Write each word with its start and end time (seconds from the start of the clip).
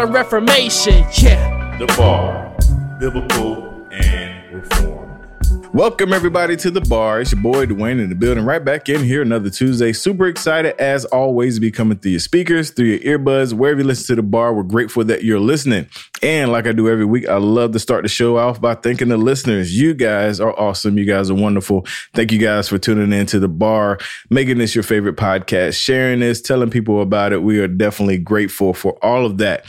reformation. 0.00 1.04
Yeah. 1.12 1.76
The 1.78 1.86
Bar, 1.98 2.56
Biblical 2.98 3.86
and. 3.90 4.31
Welcome 5.74 6.12
everybody 6.12 6.54
to 6.56 6.70
the 6.70 6.82
bar. 6.82 7.22
It's 7.22 7.32
your 7.32 7.40
boy 7.40 7.64
Dwayne 7.64 7.98
in 7.98 8.10
the 8.10 8.14
building, 8.14 8.44
right 8.44 8.62
back 8.62 8.90
in 8.90 9.02
here 9.02 9.22
another 9.22 9.48
Tuesday. 9.48 9.94
Super 9.94 10.26
excited 10.26 10.78
as 10.78 11.06
always 11.06 11.54
to 11.54 11.62
be 11.62 11.70
coming 11.70 11.96
through 11.96 12.10
your 12.10 12.20
speakers, 12.20 12.68
through 12.68 12.88
your 12.88 13.18
earbuds, 13.18 13.54
wherever 13.54 13.80
you 13.80 13.86
listen 13.86 14.04
to 14.08 14.16
the 14.16 14.22
bar. 14.22 14.52
We're 14.52 14.64
grateful 14.64 15.02
that 15.04 15.24
you're 15.24 15.40
listening. 15.40 15.88
And 16.22 16.52
like 16.52 16.66
I 16.66 16.72
do 16.72 16.90
every 16.90 17.06
week, 17.06 17.26
I 17.26 17.38
love 17.38 17.72
to 17.72 17.78
start 17.78 18.02
the 18.02 18.10
show 18.10 18.36
off 18.36 18.60
by 18.60 18.74
thanking 18.74 19.08
the 19.08 19.16
listeners. 19.16 19.74
You 19.74 19.94
guys 19.94 20.40
are 20.40 20.52
awesome. 20.60 20.98
You 20.98 21.06
guys 21.06 21.30
are 21.30 21.34
wonderful. 21.34 21.86
Thank 22.12 22.32
you 22.32 22.38
guys 22.38 22.68
for 22.68 22.76
tuning 22.76 23.10
in 23.18 23.24
to 23.28 23.40
the 23.40 23.48
bar, 23.48 23.98
making 24.28 24.58
this 24.58 24.74
your 24.74 24.84
favorite 24.84 25.16
podcast, 25.16 25.82
sharing 25.82 26.20
this, 26.20 26.42
telling 26.42 26.68
people 26.68 27.00
about 27.00 27.32
it. 27.32 27.42
We 27.42 27.60
are 27.60 27.68
definitely 27.68 28.18
grateful 28.18 28.74
for 28.74 29.02
all 29.02 29.24
of 29.24 29.38
that. 29.38 29.64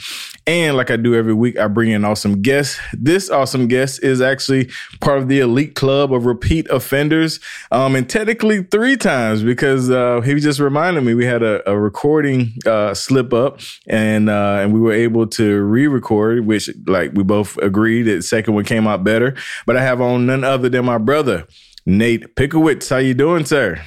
And 0.46 0.76
like 0.76 0.90
I 0.90 0.96
do 0.96 1.14
every 1.14 1.32
week, 1.32 1.58
I 1.58 1.68
bring 1.68 1.90
in 1.90 2.04
awesome 2.04 2.42
guests. 2.42 2.78
This 2.92 3.30
awesome 3.30 3.66
guest 3.66 4.02
is 4.02 4.20
actually 4.20 4.68
part 5.00 5.18
of 5.18 5.28
the 5.28 5.40
elite 5.40 5.74
club 5.74 6.12
of 6.12 6.26
repeat 6.26 6.68
offenders, 6.68 7.40
um, 7.70 7.96
and 7.96 8.08
technically 8.08 8.62
three 8.62 8.98
times 8.98 9.42
because 9.42 9.90
uh, 9.90 10.20
he 10.20 10.34
just 10.34 10.60
reminded 10.60 11.02
me 11.02 11.14
we 11.14 11.24
had 11.24 11.42
a, 11.42 11.68
a 11.68 11.78
recording 11.78 12.52
uh, 12.66 12.92
slip 12.92 13.32
up, 13.32 13.60
and 13.86 14.28
uh, 14.28 14.58
and 14.60 14.74
we 14.74 14.80
were 14.80 14.92
able 14.92 15.26
to 15.28 15.62
re-record, 15.62 16.44
which 16.44 16.68
like 16.86 17.12
we 17.14 17.22
both 17.22 17.56
agreed 17.58 18.02
that 18.02 18.22
second 18.22 18.54
one 18.54 18.64
came 18.64 18.86
out 18.86 19.02
better. 19.02 19.34
But 19.64 19.78
I 19.78 19.82
have 19.82 20.02
on 20.02 20.26
none 20.26 20.44
other 20.44 20.68
than 20.68 20.84
my 20.84 20.98
brother 20.98 21.46
Nate 21.86 22.36
Pickowicz. 22.36 22.90
How 22.90 22.98
you 22.98 23.14
doing, 23.14 23.46
sir? 23.46 23.82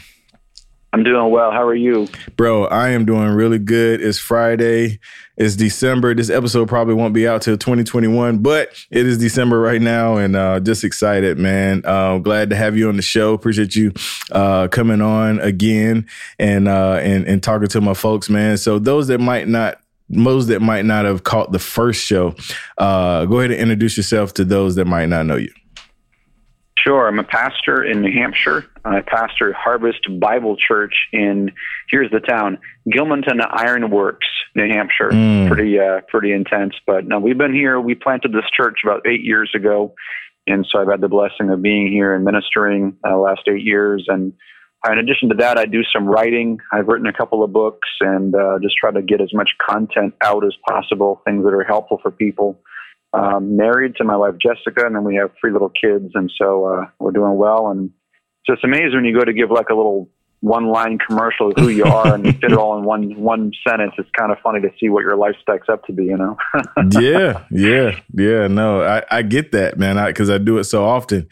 I'm 0.93 1.03
doing 1.03 1.30
well. 1.31 1.52
How 1.52 1.63
are 1.63 1.75
you? 1.75 2.07
Bro, 2.38 2.66
I 2.67 2.89
am 2.89 3.05
doing 3.05 3.30
really 3.30 3.59
good. 3.59 4.02
It's 4.02 4.17
Friday. 4.17 5.00
It's 5.35 5.56
December. 5.56 6.16
This 6.16 6.29
episode 6.29 6.69
probably 6.69 6.94
won't 6.94 7.13
be 7.13 7.28
out 7.28 7.41
till 7.41 7.57
2021, 7.57 8.39
but 8.39 8.69
it 8.89 9.06
is 9.06 9.17
December 9.17 9.59
right 9.59 9.81
now 9.81 10.16
and 10.16 10.35
uh, 10.35 10.59
just 10.62 10.84
excited, 10.84 11.38
man. 11.38 11.81
Uh, 11.84 12.19
glad 12.19 12.50
to 12.51 12.56
have 12.56 12.78
you 12.78 12.88
on 12.88 12.95
the 12.95 13.01
show. 13.01 13.34
Appreciate 13.34 13.75
you 13.75 13.91
uh, 14.31 14.69
coming 14.69 15.01
on 15.01 15.39
again 15.39 16.07
and, 16.39 16.67
uh, 16.67 17.00
and, 17.01 17.28
and 17.28 17.44
talking 17.44 17.67
to 17.67 17.81
my 17.81 17.94
folks, 17.94 18.29
man. 18.29 18.57
So 18.57 18.79
those 18.79 19.07
that 19.07 19.19
might 19.19 19.47
not 19.47 19.79
most 20.09 20.47
that 20.47 20.62
might 20.62 20.85
not 20.85 21.03
have 21.03 21.23
caught 21.23 21.51
the 21.51 21.59
first 21.59 22.01
show, 22.01 22.33
uh, 22.78 23.25
go 23.25 23.39
ahead 23.39 23.51
and 23.51 23.59
introduce 23.59 23.97
yourself 23.97 24.33
to 24.35 24.45
those 24.45 24.75
that 24.75 24.85
might 24.85 25.07
not 25.07 25.25
know 25.25 25.35
you. 25.35 25.51
Sure. 26.88 27.06
I'm 27.06 27.20
a 27.20 27.24
pastor 27.25 27.84
in 27.84 28.00
New 28.00 28.14
Hampshire. 28.14 28.66
I 28.86 29.02
pastor 29.02 29.52
Harvest 29.52 30.08
Bible 30.22 30.56
Church 30.56 30.94
in 31.12 31.52
here's 31.92 32.09
the 32.12 32.22
town, 32.22 32.59
Gilmanton 32.88 33.46
Iron 33.52 33.90
Works, 33.92 34.28
New 34.56 34.70
Hampshire. 34.70 35.09
Mm. 35.09 35.50
Pretty 35.50 35.78
uh, 35.78 36.00
pretty 36.08 36.31
intense, 36.31 36.75
but 36.86 37.06
no, 37.06 37.20
we've 37.20 37.38
been 37.38 37.53
here. 37.53 37.81
We 37.81 37.94
planted 37.94 38.31
this 38.31 38.50
church 38.56 38.80
about 38.86 39.06
eight 39.06 39.20
years 39.22 39.52
ago, 39.53 39.96
and 40.48 40.66
so 40.72 40.80
I've 40.80 40.88
had 40.88 41.02
the 41.02 41.09
blessing 41.09 41.50
of 41.50 41.62
being 41.62 41.92
here 41.92 42.16
and 42.16 42.24
ministering 42.24 42.96
uh, 43.06 43.18
last 43.18 43.42
eight 43.50 43.66
years. 43.66 44.06
And 44.08 44.31
uh, 44.88 44.94
in 44.94 45.00
addition 45.00 45.28
to 45.28 45.36
that, 45.40 45.58
I 45.58 45.66
do 45.66 45.81
some 45.94 46.06
writing. 46.06 46.58
I've 46.72 46.88
written 46.88 47.08
a 47.08 47.14
couple 47.14 47.44
of 47.44 47.52
books 47.52 47.90
and 48.00 48.34
uh, 48.34 48.59
just 48.64 48.78
try 48.80 48.92
to 48.92 49.02
get 49.02 49.19
as 49.19 49.34
much 49.34 49.50
content 49.69 50.14
out 50.24 50.46
as 50.46 50.54
possible, 50.66 51.22
things 51.25 51.44
that 51.44 51.54
are 51.54 51.66
helpful 51.66 52.00
for 52.02 52.12
people 52.12 52.62
um, 53.17 53.57
married 53.57 53.95
to 53.97 54.03
my 54.03 54.16
wife 54.16 54.35
Jessica, 54.41 54.85
and 54.85 54.95
then 54.95 55.03
we 55.03 55.16
have 55.16 55.31
three 55.39 55.51
little 55.51 55.69
kids, 55.72 56.11
and 56.13 56.31
so 56.38 56.66
uh, 56.66 56.85
we're 57.00 57.11
doing 57.11 57.35
well. 57.35 57.69
And 57.69 57.89
it's 57.89 58.55
just 58.55 58.63
amazing 58.63 58.95
when 58.95 59.05
you 59.05 59.17
go 59.17 59.25
to 59.25 59.33
give 59.33 59.51
like 59.51 59.69
a 59.69 59.75
little 59.75 60.09
one-line 60.41 61.00
commercial 61.00 61.50
of 61.50 61.57
who 61.57 61.69
you 61.69 61.83
are 61.83 62.13
and 62.13 62.23
you 62.23 62.31
fit 62.31 62.51
it 62.51 62.57
all 62.57 62.77
in 62.77 62.83
one 62.85 63.19
one 63.19 63.51
sentence. 63.67 63.94
It's 63.97 64.09
kind 64.17 64.31
of 64.31 64.38
funny 64.44 64.61
to 64.61 64.69
see 64.79 64.89
what 64.89 65.01
your 65.01 65.16
life 65.16 65.35
stacks 65.41 65.67
up 65.67 65.83
to 65.85 65.94
be, 65.94 66.06
you 66.06 66.17
know. 66.17 66.38
yeah, 67.00 67.44
yeah, 67.50 68.00
yeah. 68.13 68.47
No, 68.47 68.83
I, 68.83 69.03
I 69.09 69.22
get 69.23 69.51
that, 69.53 69.79
man, 69.79 70.03
because 70.06 70.29
I, 70.29 70.35
I, 70.35 70.38
do 70.38 70.59
it 70.59 70.66
so 70.66 70.85
often. 70.85 71.27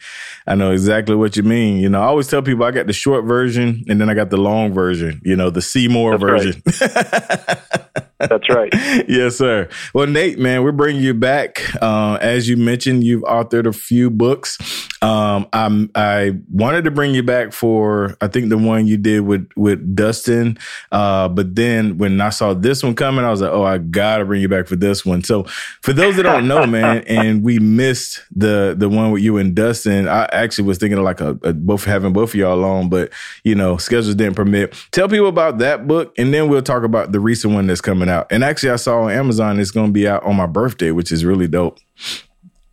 I 0.46 0.56
know 0.56 0.72
exactly 0.72 1.14
what 1.14 1.36
you 1.36 1.44
mean. 1.44 1.78
You 1.78 1.88
know, 1.88 2.00
I 2.00 2.06
always 2.06 2.26
tell 2.26 2.42
people 2.42 2.64
I 2.64 2.72
got 2.72 2.88
the 2.88 2.92
short 2.92 3.24
version 3.24 3.84
and 3.88 4.00
then 4.00 4.10
I 4.10 4.14
got 4.14 4.30
the 4.30 4.38
long 4.38 4.72
version. 4.72 5.20
You 5.24 5.36
know, 5.36 5.50
the 5.50 5.62
Seymour 5.62 6.18
version. 6.18 6.62
Right. 6.66 7.58
That's 8.18 8.48
right. 8.48 8.72
yes, 9.08 9.36
sir. 9.36 9.68
Well, 9.92 10.06
Nate, 10.06 10.38
man, 10.38 10.62
we're 10.62 10.72
bringing 10.72 11.02
you 11.02 11.12
back. 11.12 11.62
Uh, 11.82 12.16
as 12.20 12.48
you 12.48 12.56
mentioned, 12.56 13.04
you've 13.04 13.22
authored 13.24 13.66
a 13.66 13.74
few 13.74 14.08
books. 14.08 14.58
Um, 15.02 15.46
I'm, 15.52 15.90
I 15.94 16.38
wanted 16.50 16.84
to 16.84 16.90
bring 16.90 17.14
you 17.14 17.22
back 17.22 17.52
for, 17.52 18.16
I 18.22 18.28
think 18.28 18.48
the 18.48 18.56
one 18.56 18.86
you 18.86 18.96
did 18.96 19.20
with, 19.20 19.50
with 19.54 19.94
Dustin. 19.94 20.56
Uh, 20.90 21.28
but 21.28 21.54
then 21.54 21.98
when 21.98 22.20
I 22.22 22.30
saw 22.30 22.54
this 22.54 22.82
one 22.82 22.94
coming, 22.94 23.24
I 23.24 23.30
was 23.30 23.42
like, 23.42 23.52
oh, 23.52 23.64
I 23.64 23.76
gotta 23.78 24.24
bring 24.24 24.40
you 24.40 24.48
back 24.48 24.66
for 24.66 24.76
this 24.76 25.04
one. 25.04 25.22
So 25.22 25.44
for 25.82 25.92
those 25.92 26.16
that 26.16 26.22
don't 26.22 26.48
know, 26.48 26.66
man, 26.66 27.04
and 27.06 27.42
we 27.42 27.58
missed 27.58 28.22
the, 28.34 28.74
the 28.76 28.88
one 28.88 29.10
with 29.10 29.22
you 29.22 29.36
and 29.36 29.54
Dustin, 29.54 30.08
I 30.08 30.24
actually 30.32 30.64
was 30.64 30.78
thinking 30.78 30.98
of 30.98 31.04
like 31.04 31.20
a, 31.20 31.38
a 31.42 31.52
both 31.52 31.84
having 31.84 32.14
both 32.14 32.30
of 32.30 32.34
y'all 32.36 32.64
on, 32.64 32.88
but 32.88 33.12
you 33.44 33.54
know, 33.54 33.76
schedules 33.76 34.14
didn't 34.14 34.36
permit. 34.36 34.74
Tell 34.90 35.06
people 35.06 35.28
about 35.28 35.58
that 35.58 35.86
book 35.86 36.14
and 36.16 36.32
then 36.32 36.48
we'll 36.48 36.62
talk 36.62 36.82
about 36.82 37.12
the 37.12 37.20
recent 37.20 37.52
one 37.52 37.66
that's 37.66 37.82
coming 37.82 38.05
out. 38.08 38.26
And 38.30 38.44
actually 38.44 38.70
I 38.70 38.76
saw 38.76 39.02
on 39.02 39.12
Amazon 39.12 39.60
it's 39.60 39.70
going 39.70 39.88
to 39.88 39.92
be 39.92 40.08
out 40.08 40.22
on 40.24 40.36
my 40.36 40.46
birthday, 40.46 40.90
which 40.90 41.12
is 41.12 41.24
really 41.24 41.48
dope. 41.48 41.78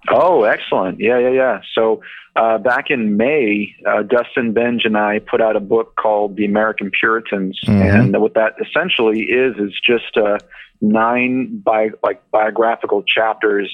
Oh, 0.09 0.43
excellent. 0.43 0.99
Yeah, 0.99 1.17
yeah, 1.17 1.29
yeah. 1.29 1.61
So 1.73 2.01
uh, 2.35 2.57
back 2.57 2.89
in 2.89 3.15
May, 3.15 3.75
uh, 3.87 4.03
Dustin 4.03 4.53
Benge 4.53 4.85
and 4.85 4.97
I 4.97 5.19
put 5.19 5.41
out 5.41 5.55
a 5.55 5.59
book 5.59 5.95
called 5.95 6.35
The 6.35 6.45
American 6.45 6.91
Puritans, 6.91 7.59
mm-hmm. 7.65 7.81
and 7.81 8.21
what 8.21 8.33
that 8.33 8.53
essentially 8.59 9.21
is 9.21 9.55
is 9.57 9.71
just 9.85 10.17
uh, 10.17 10.39
nine 10.81 11.61
bi- 11.63 11.91
like 12.01 12.21
biographical 12.31 13.03
chapters 13.03 13.71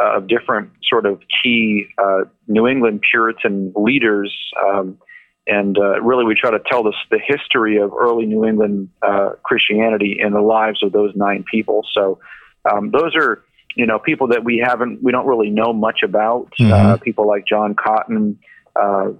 uh, 0.00 0.16
of 0.16 0.26
different 0.26 0.70
sort 0.82 1.06
of 1.06 1.20
key 1.42 1.86
uh, 1.96 2.22
New 2.48 2.66
England 2.66 3.02
Puritan 3.08 3.72
leaders. 3.76 4.34
Um, 4.66 4.98
and 5.46 5.76
uh, 5.76 6.00
really, 6.00 6.24
we 6.24 6.34
try 6.34 6.50
to 6.50 6.60
tell 6.70 6.82
this 6.82 6.94
the 7.10 7.18
history 7.18 7.78
of 7.78 7.92
early 7.92 8.26
New 8.26 8.44
England 8.44 8.90
Christianity 9.42 10.18
in 10.20 10.32
the 10.32 10.40
lives 10.40 10.82
of 10.82 10.92
those 10.92 11.12
nine 11.16 11.44
people. 11.50 11.86
So 11.94 12.20
um, 12.70 12.90
those 12.90 13.14
are 13.16 13.42
you 13.76 13.86
know, 13.86 13.98
people 13.98 14.28
that 14.28 14.44
we 14.44 14.62
haven't, 14.64 15.02
we 15.02 15.12
don't 15.12 15.26
really 15.26 15.50
know 15.50 15.72
much 15.72 16.02
about. 16.02 16.52
Mm-hmm. 16.60 16.72
Uh, 16.72 16.96
people 16.98 17.26
like 17.26 17.46
John 17.46 17.74
Cotton, 17.74 18.38
uh, 18.76 19.10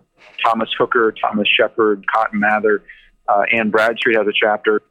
Thomas 0.44 0.68
Hooker, 0.78 1.12
Thomas 1.20 1.48
Shepard, 1.48 2.04
Cotton 2.12 2.40
Mather, 2.40 2.84
uh, 3.28 3.42
Anne 3.52 3.70
Bradstreet 3.70 4.16
has 4.16 4.26
a 4.26 4.32
chapter. 4.32 4.82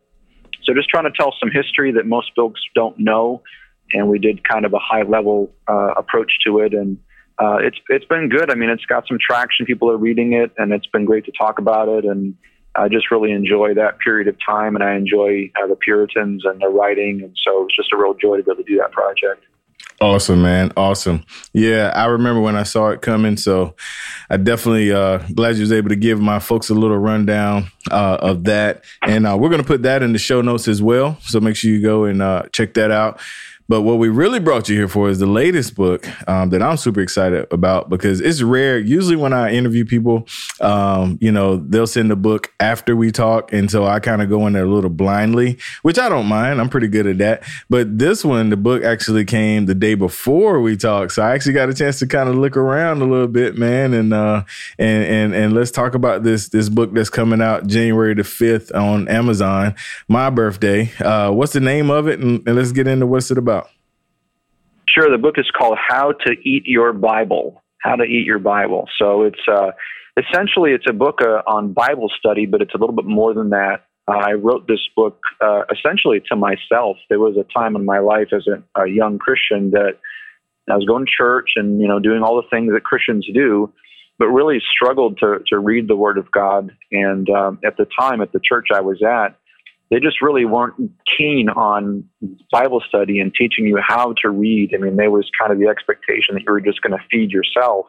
So 0.64 0.74
just 0.74 0.90
trying 0.90 1.06
to 1.06 1.12
tell 1.12 1.34
some 1.40 1.50
history 1.52 1.92
that 1.94 2.06
most 2.06 2.32
folks 2.36 2.62
don't 2.76 2.98
know, 3.00 3.42
and 3.94 4.08
we 4.08 4.20
did 4.20 4.48
kind 4.48 4.66
of 4.66 4.74
a 4.74 4.80
high 4.80 5.04
level 5.04 5.52
uh, 5.68 5.94
approach 5.98 6.32
to 6.46 6.60
it, 6.60 6.74
and 6.74 6.98
uh, 7.38 7.58
it's 7.58 7.78
it's 7.90 8.06
been 8.06 8.30
good. 8.30 8.52
I 8.52 8.56
mean, 8.56 8.70
it's 8.70 8.86
got 8.86 9.08
some 9.08 9.18
traction. 9.20 9.66
People 9.66 9.90
are 9.90 9.98
reading 9.98 10.34
it, 10.34 10.52
and 10.58 10.72
it's 10.72 10.88
been 10.88 11.06
great 11.06 11.26
to 11.26 11.32
talk 11.32 11.60
about 11.60 11.90
it, 11.90 12.06
and 12.06 12.36
I 12.76 12.88
just 12.88 13.12
really 13.12 13.32
enjoy 13.32 13.74
that 13.76 14.00
period 14.00 14.28
of 14.28 14.36
time, 14.46 14.76
and 14.76 14.84
I 14.84 14.96
enjoy 14.96 15.52
uh, 15.62 15.68
the 15.68 15.76
Puritans 15.76 16.44
and 16.46 16.62
their 16.62 16.70
writing, 16.70 17.22
and 17.24 17.36
so 17.46 17.66
it's 17.66 17.76
just 17.76 17.92
a 17.94 17.98
real 17.98 18.14
joy 18.14 18.38
to 18.38 18.44
be 18.44 18.52
able 18.52 18.64
to 18.64 18.70
do 18.70 18.78
that 18.78 18.92
project. 18.92 19.46
Awesome, 20.00 20.42
man. 20.42 20.72
Awesome. 20.76 21.24
Yeah, 21.54 21.92
I 21.94 22.06
remember 22.06 22.42
when 22.42 22.56
I 22.56 22.64
saw 22.64 22.90
it 22.90 23.04
coming. 23.04 23.38
So 23.38 23.76
I 24.32 24.38
definitely 24.38 24.92
uh 24.92 25.20
glad 25.36 25.58
you 25.58 25.62
was 25.62 25.72
able 25.72 25.90
to 25.90 25.96
give 25.96 26.20
my 26.20 26.40
folks 26.40 26.72
a 26.72 26.74
little 26.74 26.98
rundown 26.98 27.68
uh, 27.92 28.18
of 28.20 28.46
that. 28.46 28.84
And 29.04 29.28
uh, 29.28 29.38
we're 29.40 29.50
gonna 29.50 29.64
put 29.64 29.84
that 29.84 30.02
in 30.02 30.12
the 30.12 30.18
show 30.18 30.42
notes 30.42 30.68
as 30.68 30.82
well. 30.82 31.20
So 31.22 31.40
make 31.40 31.56
sure 31.56 31.70
you 31.70 31.84
go 31.84 32.06
and 32.06 32.20
uh, 32.20 32.44
check 32.52 32.74
that 32.74 32.90
out. 32.90 33.20
But 33.72 33.84
what 33.84 34.00
we 34.00 34.10
really 34.10 34.42
brought 34.42 34.68
you 34.68 34.76
here 34.76 34.90
for 34.90 35.08
is 35.08 35.20
the 35.20 35.26
latest 35.26 35.76
book 35.76 36.06
um, 36.28 36.50
that 36.50 36.62
I'm 36.62 36.76
super 36.76 37.00
excited 37.00 37.48
about 37.52 37.90
because 37.90 38.20
it's 38.20 38.42
rare. 38.42 38.78
Usually, 38.78 39.16
when 39.16 39.32
I 39.32 39.54
interview 39.54 39.86
people, 39.86 40.28
um, 40.60 41.18
you 41.22 41.32
know, 41.32 41.56
they'll 41.56 41.88
send 41.88 42.12
the 42.12 42.18
book 42.18 42.52
after 42.60 42.98
we 42.98 43.14
talk. 43.14 43.54
And 43.54 43.72
so 43.72 43.86
I 43.86 44.02
kind 44.02 44.22
of 44.22 44.28
go 44.28 44.46
in 44.46 44.52
there 44.52 44.66
a 44.66 44.70
little 44.70 44.90
blindly, 44.90 45.58
which 45.84 45.98
I 45.98 46.10
don't 46.10 46.26
mind. 46.26 46.60
I'm 46.60 46.68
pretty 46.68 46.90
good 46.90 47.08
at 47.08 47.20
that. 47.20 47.44
But 47.70 47.98
this 47.98 48.26
one, 48.26 48.50
the 48.50 48.58
book 48.58 48.84
actually 48.84 49.24
came 49.24 49.68
the 49.68 49.76
day 49.76 49.94
before 49.94 50.60
we 50.60 50.76
talked. 50.76 51.14
So 51.14 51.24
I 51.24 51.34
actually 51.34 51.54
got 51.54 51.70
a 51.70 51.74
chance 51.74 51.98
to 52.00 52.08
kind 52.08 52.28
of 52.28 52.36
look 52.36 52.58
around 52.58 53.02
a 53.02 53.06
little 53.06 53.30
bit, 53.30 53.58
man. 53.58 53.94
And, 53.94 54.14
uh, 54.14 54.44
and, 54.80 55.06
and, 55.06 55.34
and 55.34 55.54
let's 55.54 55.72
talk 55.72 55.96
about 55.96 56.24
this, 56.24 56.50
this 56.50 56.68
book 56.68 56.94
that's 56.94 57.10
coming 57.10 57.42
out 57.42 57.68
January 57.68 58.16
the 58.16 58.24
5th 58.24 58.76
on 58.76 59.08
Amazon, 59.08 59.76
my 60.10 60.30
birthday. 60.30 60.92
Uh, 61.00 61.32
what's 61.32 61.54
the 61.54 61.62
name 61.62 61.90
of 61.90 62.10
it? 62.10 62.20
And, 62.20 62.46
and 62.46 62.58
let's 62.58 62.74
get 62.74 62.86
into 62.86 63.08
what's 63.08 63.32
it 63.32 63.38
about. 63.38 63.61
Sure. 64.94 65.10
The 65.10 65.18
book 65.18 65.36
is 65.38 65.50
called 65.58 65.78
How 65.88 66.12
to 66.12 66.32
Eat 66.44 66.64
Your 66.66 66.94
Bible. 66.94 67.64
How 67.82 67.96
to 67.96 68.04
Eat 68.04 68.26
Your 68.26 68.40
Bible. 68.40 68.88
So 69.00 69.24
it's 69.24 69.40
uh, 69.48 69.72
essentially 70.18 70.72
it's 70.72 70.86
a 70.90 70.94
book 70.94 71.20
uh, 71.22 71.42
on 71.48 71.74
Bible 71.74 72.12
study, 72.18 72.46
but 72.46 72.62
it's 72.62 72.74
a 72.74 72.78
little 72.78 72.96
bit 72.96 73.06
more 73.06 73.34
than 73.34 73.52
that. 73.52 73.86
Uh, 74.08 74.18
I 74.18 74.34
wrote 74.34 74.68
this 74.68 74.82
book 74.96 75.20
uh, 75.40 75.64
essentially 75.72 76.22
to 76.30 76.36
myself. 76.36 76.98
There 77.10 77.20
was 77.20 77.38
a 77.38 77.46
time 77.58 77.76
in 77.76 77.86
my 77.86 78.00
life 78.00 78.30
as 78.34 78.46
a, 78.48 78.82
a 78.82 78.88
young 78.88 79.18
Christian 79.18 79.72
that 79.72 80.00
I 80.70 80.76
was 80.76 80.86
going 80.86 81.06
to 81.06 81.12
church 81.18 81.52
and 81.56 81.80
you 81.80 81.88
know 81.88 82.00
doing 82.00 82.24
all 82.24 82.36
the 82.36 82.48
things 82.50 82.74
that 82.74 82.84
Christians 82.84 83.28
do, 83.34 83.72
but 84.20 84.28
really 84.28 84.60
struggled 84.74 85.20
to 85.20 85.40
to 85.48 85.60
read 85.60 85.88
the 85.88 85.96
Word 85.96 86.18
of 86.18 86.32
God. 86.32 86.72
And 86.92 87.30
um, 87.30 87.60
at 87.66 87.78
the 87.78 87.88
time, 88.00 88.22
at 88.22 88.32
the 88.32 88.42
church 88.44 88.68
I 88.74 88.82
was 88.82 89.02
at, 89.02 89.38
they 89.92 90.00
just 90.00 90.22
really 90.22 90.46
weren't 90.46 90.76
keen 91.18 91.50
on 91.50 92.06
Bible 92.50 92.82
study 92.88 93.20
and 93.20 93.36
teaching 93.36 93.66
you 93.66 93.78
how 93.86 94.16
to 94.22 94.30
read. 94.30 94.72
I 94.74 94.78
mean, 94.78 94.96
there 94.96 95.12
was 95.12 95.30
kind 95.38 95.52
of 95.52 95.60
the 95.60 95.68
expectation 95.68 96.34
that 96.34 96.44
you 96.48 96.52
were 96.52 96.62
just 96.62 96.82
going 96.82 96.98
to 96.98 97.06
feed 97.12 97.32
yourself. 97.32 97.88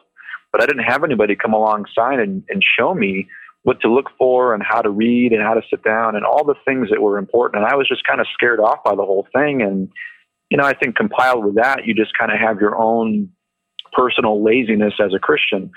But 0.51 0.61
I 0.61 0.65
didn't 0.65 0.83
have 0.83 1.05
anybody 1.05 1.35
come 1.35 1.53
alongside 1.53 2.19
and, 2.19 2.43
and 2.49 2.61
show 2.77 2.93
me 2.93 3.29
what 3.63 3.79
to 3.81 3.91
look 3.91 4.09
for 4.19 4.53
and 4.53 4.61
how 4.61 4.81
to 4.81 4.89
read 4.89 5.31
and 5.31 5.41
how 5.41 5.53
to 5.53 5.61
sit 5.69 5.81
down 5.81 6.17
and 6.17 6.25
all 6.25 6.43
the 6.43 6.55
things 6.65 6.89
that 6.91 7.01
were 7.01 7.17
important. 7.17 7.63
And 7.63 7.71
I 7.71 7.77
was 7.77 7.87
just 7.87 8.03
kind 8.05 8.19
of 8.19 8.27
scared 8.33 8.59
off 8.59 8.83
by 8.83 8.91
the 8.91 9.05
whole 9.05 9.25
thing. 9.33 9.61
And, 9.61 9.89
you 10.49 10.57
know, 10.57 10.65
I 10.65 10.73
think 10.73 10.97
compiled 10.97 11.45
with 11.45 11.55
that, 11.55 11.85
you 11.85 11.95
just 11.95 12.11
kind 12.19 12.33
of 12.33 12.37
have 12.37 12.59
your 12.59 12.75
own 12.75 13.29
personal 13.93 14.43
laziness 14.43 14.93
as 14.99 15.13
a 15.15 15.19
Christian. 15.19 15.71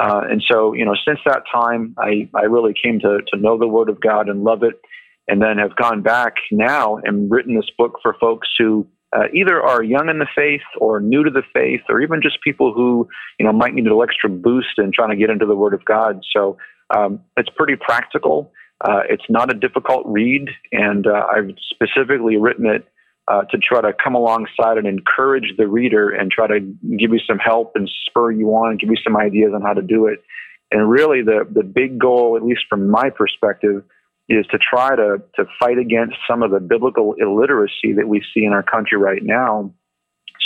Uh, 0.00 0.22
and 0.30 0.42
so, 0.48 0.74
you 0.74 0.84
know, 0.84 0.94
since 1.04 1.18
that 1.26 1.42
time, 1.52 1.96
I, 1.98 2.30
I 2.34 2.42
really 2.44 2.72
came 2.80 3.00
to, 3.00 3.18
to 3.34 3.36
know 3.36 3.58
the 3.58 3.66
Word 3.66 3.88
of 3.88 4.00
God 4.00 4.28
and 4.28 4.44
love 4.44 4.62
it 4.62 4.80
and 5.28 5.40
then 5.40 5.58
have 5.58 5.76
gone 5.76 6.02
back 6.02 6.34
now 6.50 6.98
and 7.04 7.30
written 7.30 7.54
this 7.54 7.70
book 7.76 7.98
for 8.02 8.14
folks 8.20 8.48
who 8.58 8.86
uh, 9.12 9.24
either 9.34 9.60
are 9.60 9.82
young 9.82 10.08
in 10.08 10.18
the 10.18 10.26
faith 10.34 10.62
or 10.80 11.00
new 11.00 11.22
to 11.22 11.30
the 11.30 11.42
faith, 11.52 11.82
or 11.88 12.00
even 12.00 12.22
just 12.22 12.40
people 12.42 12.72
who 12.72 13.08
you 13.38 13.46
know 13.46 13.52
might 13.52 13.74
need 13.74 13.82
a 13.82 13.84
little 13.84 14.02
extra 14.02 14.30
boost 14.30 14.78
in 14.78 14.90
trying 14.92 15.10
to 15.10 15.16
get 15.16 15.30
into 15.30 15.46
the 15.46 15.54
Word 15.54 15.74
of 15.74 15.84
God. 15.84 16.22
So 16.34 16.56
um, 16.94 17.20
it's 17.36 17.50
pretty 17.54 17.76
practical. 17.76 18.52
Uh, 18.80 19.02
it's 19.08 19.24
not 19.28 19.50
a 19.50 19.54
difficult 19.54 20.04
read, 20.06 20.48
and 20.72 21.06
uh, 21.06 21.26
I've 21.34 21.50
specifically 21.70 22.36
written 22.36 22.66
it 22.66 22.88
uh, 23.28 23.42
to 23.42 23.58
try 23.58 23.80
to 23.80 23.92
come 24.02 24.14
alongside 24.14 24.78
and 24.78 24.86
encourage 24.86 25.54
the 25.56 25.68
reader 25.68 26.10
and 26.10 26.30
try 26.30 26.46
to 26.46 26.60
give 26.98 27.12
you 27.12 27.20
some 27.26 27.38
help 27.38 27.72
and 27.74 27.88
spur 28.08 28.32
you 28.32 28.48
on 28.48 28.70
and 28.70 28.80
give 28.80 28.90
you 28.90 28.96
some 29.04 29.16
ideas 29.16 29.52
on 29.54 29.62
how 29.62 29.74
to 29.74 29.82
do 29.82 30.06
it. 30.06 30.22
And 30.70 30.90
really, 30.90 31.22
the 31.22 31.46
the 31.48 31.62
big 31.62 31.98
goal, 31.98 32.36
at 32.36 32.42
least 32.42 32.62
from 32.68 32.88
my 32.88 33.10
perspective, 33.10 33.84
is 34.28 34.46
to 34.48 34.58
try 34.58 34.94
to, 34.94 35.22
to 35.36 35.44
fight 35.58 35.78
against 35.78 36.16
some 36.28 36.42
of 36.42 36.50
the 36.50 36.60
biblical 36.60 37.14
illiteracy 37.18 37.92
that 37.96 38.08
we 38.08 38.22
see 38.34 38.44
in 38.44 38.52
our 38.52 38.62
country 38.62 38.98
right 38.98 39.22
now. 39.22 39.72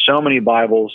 So 0.08 0.20
many 0.20 0.40
Bibles, 0.40 0.94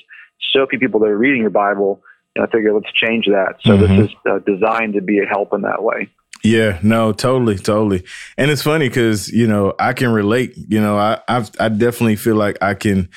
so 0.54 0.66
few 0.69 0.80
people 0.80 1.00
that 1.01 1.07
are 1.07 1.18
reading 1.18 1.42
your 1.42 1.51
Bible. 1.51 2.01
And 2.36 2.45
I 2.45 2.50
figure 2.50 2.74
let's 2.74 2.92
change 2.94 3.25
that. 3.25 3.56
So 3.62 3.78
mm-hmm. 3.78 3.98
this 3.98 4.10
is 4.10 4.16
uh, 4.30 4.39
designed 4.39 4.94
to 4.94 5.01
be 5.01 5.19
a 5.19 5.25
help 5.25 5.54
in 5.54 5.62
that 5.62 5.83
way. 5.83 6.10
Yeah, 6.44 6.80
no, 6.81 7.12
totally, 7.12 7.57
totally. 7.57 8.04
And 8.38 8.50
it's 8.50 8.63
funny 8.63 8.89
because 8.89 9.30
you 9.30 9.48
know 9.48 9.75
I 9.77 9.94
can 9.94 10.12
relate. 10.12 10.54
You 10.56 10.81
know, 10.81 10.98
I 10.98 11.19
I've, 11.27 11.51
i 11.60 11.69
definitely 11.69 12.16
feel 12.16 12.36
like 12.36 12.57
I 12.62 12.74
can 12.74 13.10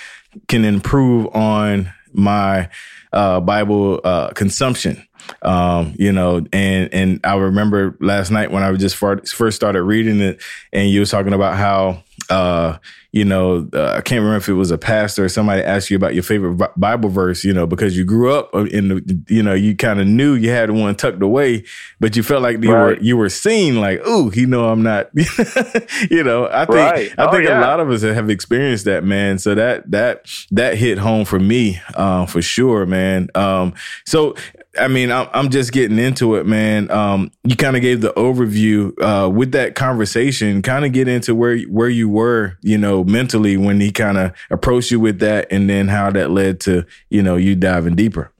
can 0.48 0.64
improve 0.64 1.34
on 1.34 1.90
my 2.12 2.68
uh, 3.12 3.40
Bible 3.40 4.00
uh, 4.04 4.28
consumption. 4.30 5.06
Um, 5.42 5.94
you 5.98 6.12
know, 6.12 6.46
and 6.52 6.94
and 6.94 7.20
I 7.24 7.34
remember 7.36 7.96
last 8.00 8.30
night 8.30 8.50
when 8.50 8.62
I 8.62 8.70
was 8.70 8.80
just 8.80 8.96
first 8.96 9.56
started 9.56 9.82
reading 9.82 10.20
it, 10.20 10.40
and 10.72 10.88
you 10.88 11.00
was 11.00 11.10
talking 11.10 11.32
about 11.32 11.56
how 11.56 12.03
uh, 12.30 12.78
you 13.12 13.24
know, 13.24 13.68
uh, 13.72 13.92
I 13.96 14.00
can't 14.00 14.20
remember 14.20 14.38
if 14.38 14.48
it 14.48 14.54
was 14.54 14.72
a 14.72 14.78
pastor 14.78 15.24
or 15.24 15.28
somebody 15.28 15.62
asked 15.62 15.88
you 15.88 15.96
about 15.96 16.14
your 16.14 16.24
favorite 16.24 16.70
Bible 16.76 17.08
verse, 17.08 17.44
you 17.44 17.52
know, 17.52 17.64
because 17.64 17.96
you 17.96 18.04
grew 18.04 18.32
up 18.34 18.52
in 18.54 18.88
the, 18.88 19.22
you 19.28 19.40
know, 19.40 19.54
you 19.54 19.76
kind 19.76 20.00
of 20.00 20.08
knew 20.08 20.34
you 20.34 20.50
had 20.50 20.72
one 20.72 20.96
tucked 20.96 21.22
away, 21.22 21.64
but 22.00 22.16
you 22.16 22.24
felt 22.24 22.42
like 22.42 22.60
you 22.60 22.72
right. 22.72 22.82
were 22.82 23.00
you 23.00 23.16
were 23.16 23.28
seen 23.28 23.80
like, 23.80 24.04
ooh, 24.04 24.30
he 24.30 24.46
know 24.46 24.68
I'm 24.68 24.82
not, 24.82 25.10
you 26.10 26.24
know. 26.24 26.48
I 26.50 26.64
think 26.64 26.76
right. 26.76 27.14
I 27.16 27.26
oh, 27.26 27.30
think 27.30 27.44
yeah. 27.44 27.60
a 27.60 27.62
lot 27.62 27.78
of 27.78 27.88
us 27.88 28.02
have 28.02 28.30
experienced 28.30 28.84
that, 28.86 29.04
man. 29.04 29.38
So 29.38 29.54
that 29.54 29.88
that 29.92 30.26
that 30.50 30.76
hit 30.76 30.98
home 30.98 31.24
for 31.24 31.38
me, 31.38 31.80
uh, 31.94 32.26
for 32.26 32.42
sure, 32.42 32.84
man. 32.84 33.28
Um, 33.36 33.74
so 34.04 34.34
I 34.78 34.88
mean, 34.88 35.12
I'm, 35.12 35.28
I'm 35.32 35.50
just 35.50 35.72
getting 35.72 35.98
into 35.98 36.34
it, 36.36 36.46
man. 36.46 36.90
Um, 36.90 37.30
you 37.44 37.56
kind 37.56 37.76
of 37.76 37.82
gave 37.82 38.00
the 38.00 38.12
overview 38.14 38.92
uh, 39.00 39.28
with 39.28 39.52
that 39.52 39.74
conversation. 39.74 40.62
Kind 40.62 40.84
of 40.84 40.92
get 40.92 41.06
into 41.06 41.34
where 41.34 41.58
where 41.62 41.88
you 41.88 42.03
were, 42.08 42.58
you 42.62 42.78
know, 42.78 43.04
mentally 43.04 43.56
when 43.56 43.80
he 43.80 43.90
kind 43.90 44.18
of 44.18 44.32
approached 44.50 44.90
you 44.90 45.00
with 45.00 45.18
that, 45.20 45.46
and 45.50 45.68
then 45.68 45.88
how 45.88 46.10
that 46.10 46.30
led 46.30 46.60
to 46.60 46.84
you 47.10 47.22
know 47.22 47.36
you 47.36 47.54
diving 47.54 47.94
deeper. 47.94 48.30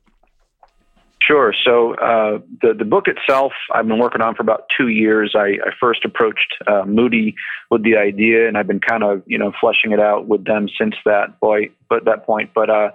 Sure. 1.26 1.54
So 1.64 1.94
uh, 1.94 2.38
the 2.60 2.74
the 2.74 2.84
book 2.84 3.04
itself, 3.06 3.52
I've 3.72 3.86
been 3.86 3.98
working 3.98 4.20
on 4.20 4.34
for 4.34 4.42
about 4.42 4.64
two 4.76 4.88
years. 4.88 5.34
I, 5.34 5.58
I 5.64 5.70
first 5.80 6.04
approached 6.04 6.54
uh, 6.66 6.84
Moody 6.84 7.34
with 7.70 7.82
the 7.82 7.96
idea, 7.96 8.46
and 8.46 8.58
I've 8.58 8.66
been 8.66 8.80
kind 8.80 9.02
of 9.02 9.22
you 9.26 9.38
know 9.38 9.52
fleshing 9.60 9.92
it 9.92 10.00
out 10.00 10.28
with 10.28 10.44
them 10.44 10.68
since 10.78 10.94
that 11.06 11.40
point. 11.40 11.72
But 11.88 12.04
that 12.04 12.26
point, 12.26 12.50
but 12.54 12.68
uh, 12.68 12.90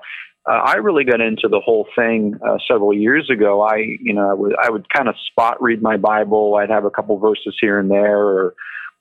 uh, 0.50 0.62
I 0.66 0.75
really 0.75 1.04
got 1.04 1.21
into 1.21 1.48
the 1.48 1.60
whole 1.60 1.88
thing 1.95 2.36
uh, 2.48 2.57
several 2.69 2.94
years 2.94 3.30
ago. 3.30 3.62
I, 3.62 3.98
you 4.00 4.13
know, 4.13 4.30
I 4.30 4.33
would, 4.33 4.56
I 4.63 4.69
would 4.69 4.88
kind 4.89 5.07
of 5.07 5.16
spot 5.31 5.61
read 5.61 5.81
my 5.81 5.97
Bible. 5.97 6.56
I'd 6.56 6.69
have 6.69 6.85
a 6.85 6.90
couple 6.90 7.18
verses 7.19 7.56
here 7.59 7.80
and 7.80 7.92
there, 7.92 8.19
or 8.19 8.56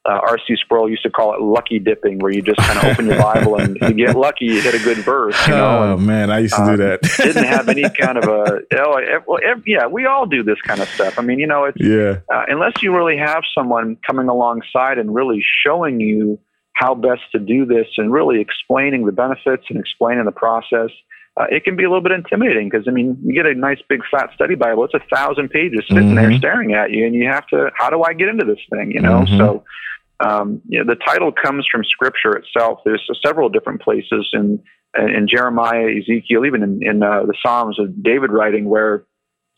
uh, 0.08 0.20
R.C. 0.22 0.56
Sproul 0.62 0.88
used 0.88 1.02
to 1.02 1.10
call 1.10 1.34
it 1.34 1.40
lucky 1.40 1.78
dipping, 1.78 2.18
where 2.18 2.32
you 2.32 2.40
just 2.40 2.58
kind 2.60 2.78
of 2.78 2.84
open 2.84 3.06
your 3.06 3.18
Bible 3.22 3.56
and 3.56 3.76
you 3.80 3.92
get 3.92 4.16
lucky, 4.16 4.46
you 4.46 4.60
hit 4.60 4.74
a 4.74 4.82
good 4.82 4.98
verse. 4.98 5.36
You 5.46 5.54
know? 5.54 5.78
Oh 5.78 5.94
and, 5.94 6.06
man, 6.06 6.30
I 6.30 6.38
used 6.40 6.54
to 6.54 6.62
um, 6.62 6.70
do 6.70 6.76
that. 6.78 7.02
didn't 7.18 7.44
have 7.44 7.68
any 7.68 7.82
kind 8.00 8.16
of 8.16 8.24
a. 8.24 8.60
Oh, 8.78 9.20
well, 9.26 9.40
yeah, 9.66 9.86
we 9.86 10.06
all 10.06 10.26
do 10.26 10.42
this 10.42 10.60
kind 10.62 10.80
of 10.80 10.88
stuff. 10.88 11.18
I 11.18 11.22
mean, 11.22 11.38
you 11.38 11.46
know, 11.46 11.64
it's 11.64 11.78
yeah. 11.78 12.20
Uh, 12.34 12.44
unless 12.48 12.82
you 12.82 12.94
really 12.94 13.18
have 13.18 13.42
someone 13.54 13.96
coming 14.06 14.28
alongside 14.28 14.98
and 14.98 15.14
really 15.14 15.44
showing 15.64 16.00
you 16.00 16.38
how 16.72 16.94
best 16.94 17.22
to 17.32 17.38
do 17.38 17.66
this 17.66 17.86
and 17.98 18.12
really 18.12 18.40
explaining 18.40 19.04
the 19.04 19.12
benefits 19.12 19.64
and 19.68 19.78
explaining 19.78 20.24
the 20.24 20.32
process 20.32 20.90
uh, 21.38 21.44
it 21.50 21.62
can 21.62 21.76
be 21.76 21.84
a 21.84 21.88
little 21.88 22.02
bit 22.02 22.12
intimidating 22.12 22.68
because 22.68 22.88
I 22.88 22.90
mean, 22.90 23.16
you 23.22 23.32
get 23.32 23.46
a 23.46 23.54
nice 23.54 23.78
big 23.88 24.00
fat 24.10 24.30
study 24.34 24.56
Bible. 24.56 24.84
It's 24.84 24.94
a 24.94 25.14
thousand 25.14 25.50
pages 25.50 25.84
sitting 25.88 26.08
mm-hmm. 26.08 26.14
there 26.16 26.38
staring 26.38 26.74
at 26.74 26.90
you, 26.90 27.06
and 27.06 27.14
you 27.14 27.28
have 27.28 27.46
to. 27.48 27.70
How 27.74 27.90
do 27.90 28.02
I 28.02 28.12
get 28.12 28.28
into 28.28 28.44
this 28.44 28.58
thing? 28.70 28.90
You 28.90 29.00
know, 29.00 29.20
mm-hmm. 29.20 29.38
so. 29.38 29.64
Um, 30.20 30.60
you 30.68 30.82
know, 30.82 30.92
the 30.92 30.98
title 30.98 31.32
comes 31.32 31.66
from 31.70 31.84
Scripture 31.84 32.36
itself. 32.36 32.80
There's 32.84 33.08
several 33.24 33.48
different 33.48 33.82
places 33.82 34.28
in 34.32 34.62
in 34.96 35.28
Jeremiah, 35.30 35.86
Ezekiel, 36.00 36.46
even 36.46 36.62
in, 36.62 36.80
in 36.82 37.02
uh, 37.02 37.24
the 37.26 37.34
Psalms 37.44 37.78
of 37.78 38.02
David 38.02 38.32
writing, 38.32 38.68
where 38.68 39.04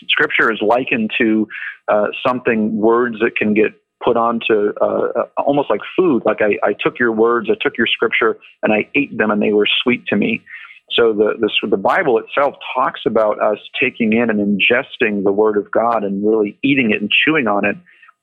Scripture 0.08 0.52
is 0.52 0.58
likened 0.60 1.12
to 1.18 1.46
uh, 1.88 2.06
something 2.26 2.76
words 2.76 3.16
that 3.20 3.36
can 3.36 3.54
get 3.54 3.72
put 4.04 4.16
onto 4.16 4.72
uh, 4.80 5.08
uh, 5.14 5.22
almost 5.36 5.70
like 5.70 5.80
food. 5.96 6.22
Like 6.24 6.38
I, 6.40 6.58
I 6.66 6.72
took 6.72 6.98
your 6.98 7.12
words, 7.12 7.48
I 7.50 7.54
took 7.60 7.76
your 7.76 7.86
Scripture, 7.86 8.38
and 8.62 8.72
I 8.72 8.88
ate 8.94 9.16
them, 9.16 9.30
and 9.30 9.40
they 9.40 9.52
were 9.52 9.68
sweet 9.82 10.06
to 10.06 10.16
me. 10.16 10.42
So 10.90 11.12
the, 11.12 11.34
the, 11.38 11.68
the 11.68 11.76
Bible 11.76 12.18
itself 12.18 12.54
talks 12.74 13.02
about 13.06 13.40
us 13.40 13.58
taking 13.80 14.12
in 14.12 14.28
and 14.30 14.40
ingesting 14.40 15.22
the 15.22 15.32
Word 15.32 15.56
of 15.56 15.70
God 15.70 16.02
and 16.02 16.26
really 16.26 16.58
eating 16.64 16.90
it 16.90 17.00
and 17.00 17.10
chewing 17.10 17.46
on 17.46 17.64
it. 17.64 17.76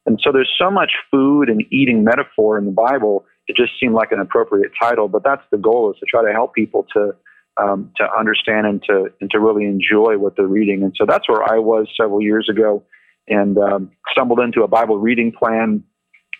And 0.08 0.20
so 0.24 0.32
there's 0.32 0.52
so 0.58 0.72
much 0.72 0.92
food 1.12 1.50
and 1.50 1.64
eating 1.72 2.04
metaphor 2.04 2.58
in 2.58 2.66
the 2.66 2.72
Bible. 2.72 3.26
It 3.48 3.56
just 3.56 3.74
seemed 3.80 3.94
like 3.94 4.12
an 4.12 4.20
appropriate 4.20 4.72
title, 4.82 5.08
but 5.08 5.24
that's 5.24 5.44
the 5.52 5.58
goal 5.58 5.92
is 5.92 6.00
to 6.00 6.06
try 6.06 6.24
to 6.24 6.32
help 6.32 6.56
people 6.56 6.88
to 6.94 7.14
um, 7.62 7.92
to 7.98 8.08
understand 8.18 8.68
and 8.68 8.84
to 8.84 9.08
and 9.20 9.30
to 9.32 9.40
really 9.40 9.66
enjoy 9.66 10.18
what 10.18 10.36
they're 10.36 10.48
reading. 10.48 10.82
And 10.84 10.94
so 10.98 11.06
that's 11.06 11.28
where 11.28 11.44
I 11.44 11.60
was 11.60 11.88
several 12.00 12.22
years 12.22 12.48
ago, 12.50 12.84
and 13.28 13.58
um, 13.58 13.92
stumbled 14.12 14.40
into 14.40 14.64
a 14.64 14.68
Bible 14.68 14.98
reading 14.98 15.32
plan 15.32 15.84